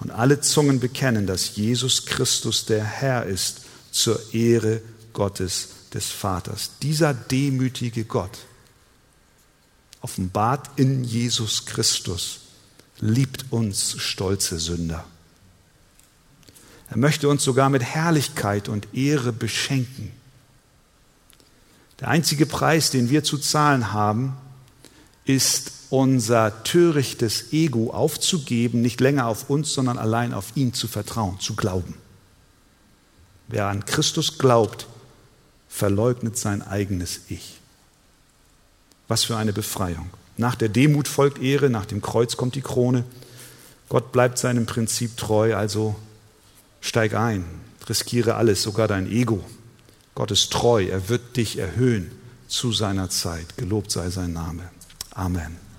Und 0.00 0.12
alle 0.12 0.40
Zungen 0.40 0.78
bekennen, 0.78 1.26
dass 1.26 1.56
Jesus 1.56 2.06
Christus 2.06 2.66
der 2.66 2.84
Herr 2.84 3.26
ist, 3.26 3.62
zur 3.90 4.20
Ehre 4.32 4.80
Gottes 5.12 5.70
des 5.92 6.06
Vaters. 6.10 6.70
Dieser 6.80 7.12
demütige 7.12 8.04
Gott, 8.04 8.38
offenbart 10.00 10.70
in 10.76 11.02
Jesus 11.02 11.66
Christus, 11.66 12.40
liebt 13.00 13.46
uns 13.50 13.96
stolze 13.98 14.58
Sünder. 14.58 15.04
Er 16.90 16.98
möchte 16.98 17.28
uns 17.28 17.44
sogar 17.44 17.70
mit 17.70 17.82
Herrlichkeit 17.82 18.68
und 18.68 18.88
Ehre 18.94 19.32
beschenken. 19.32 20.10
Der 22.00 22.08
einzige 22.08 22.46
Preis, 22.46 22.90
den 22.90 23.10
wir 23.10 23.22
zu 23.22 23.38
zahlen 23.38 23.92
haben, 23.92 24.36
ist 25.24 25.72
unser 25.90 26.64
törichtes 26.64 27.52
Ego 27.52 27.90
aufzugeben, 27.90 28.80
nicht 28.80 29.00
länger 29.00 29.26
auf 29.26 29.50
uns, 29.50 29.72
sondern 29.72 29.98
allein 29.98 30.34
auf 30.34 30.56
ihn 30.56 30.72
zu 30.72 30.88
vertrauen, 30.88 31.38
zu 31.40 31.54
glauben. 31.54 31.94
Wer 33.48 33.66
an 33.66 33.84
Christus 33.84 34.38
glaubt, 34.38 34.86
verleugnet 35.68 36.38
sein 36.38 36.62
eigenes 36.62 37.22
Ich. 37.28 37.58
Was 39.08 39.24
für 39.24 39.36
eine 39.36 39.52
Befreiung. 39.52 40.10
Nach 40.36 40.54
der 40.54 40.68
Demut 40.68 41.06
folgt 41.06 41.40
Ehre, 41.40 41.70
nach 41.70 41.86
dem 41.86 42.00
Kreuz 42.00 42.36
kommt 42.36 42.54
die 42.54 42.62
Krone. 42.62 43.04
Gott 43.88 44.12
bleibt 44.12 44.38
seinem 44.38 44.66
Prinzip 44.66 45.16
treu, 45.16 45.54
also 45.54 45.96
Steig 46.80 47.14
ein, 47.14 47.44
riskiere 47.88 48.34
alles, 48.34 48.62
sogar 48.62 48.88
dein 48.88 49.10
Ego. 49.10 49.44
Gott 50.14 50.30
ist 50.30 50.52
treu, 50.52 50.86
er 50.86 51.08
wird 51.08 51.36
dich 51.36 51.58
erhöhen 51.58 52.10
zu 52.48 52.72
seiner 52.72 53.10
Zeit. 53.10 53.56
Gelobt 53.56 53.90
sei 53.90 54.10
sein 54.10 54.32
Name. 54.32 54.64
Amen. 55.14 55.69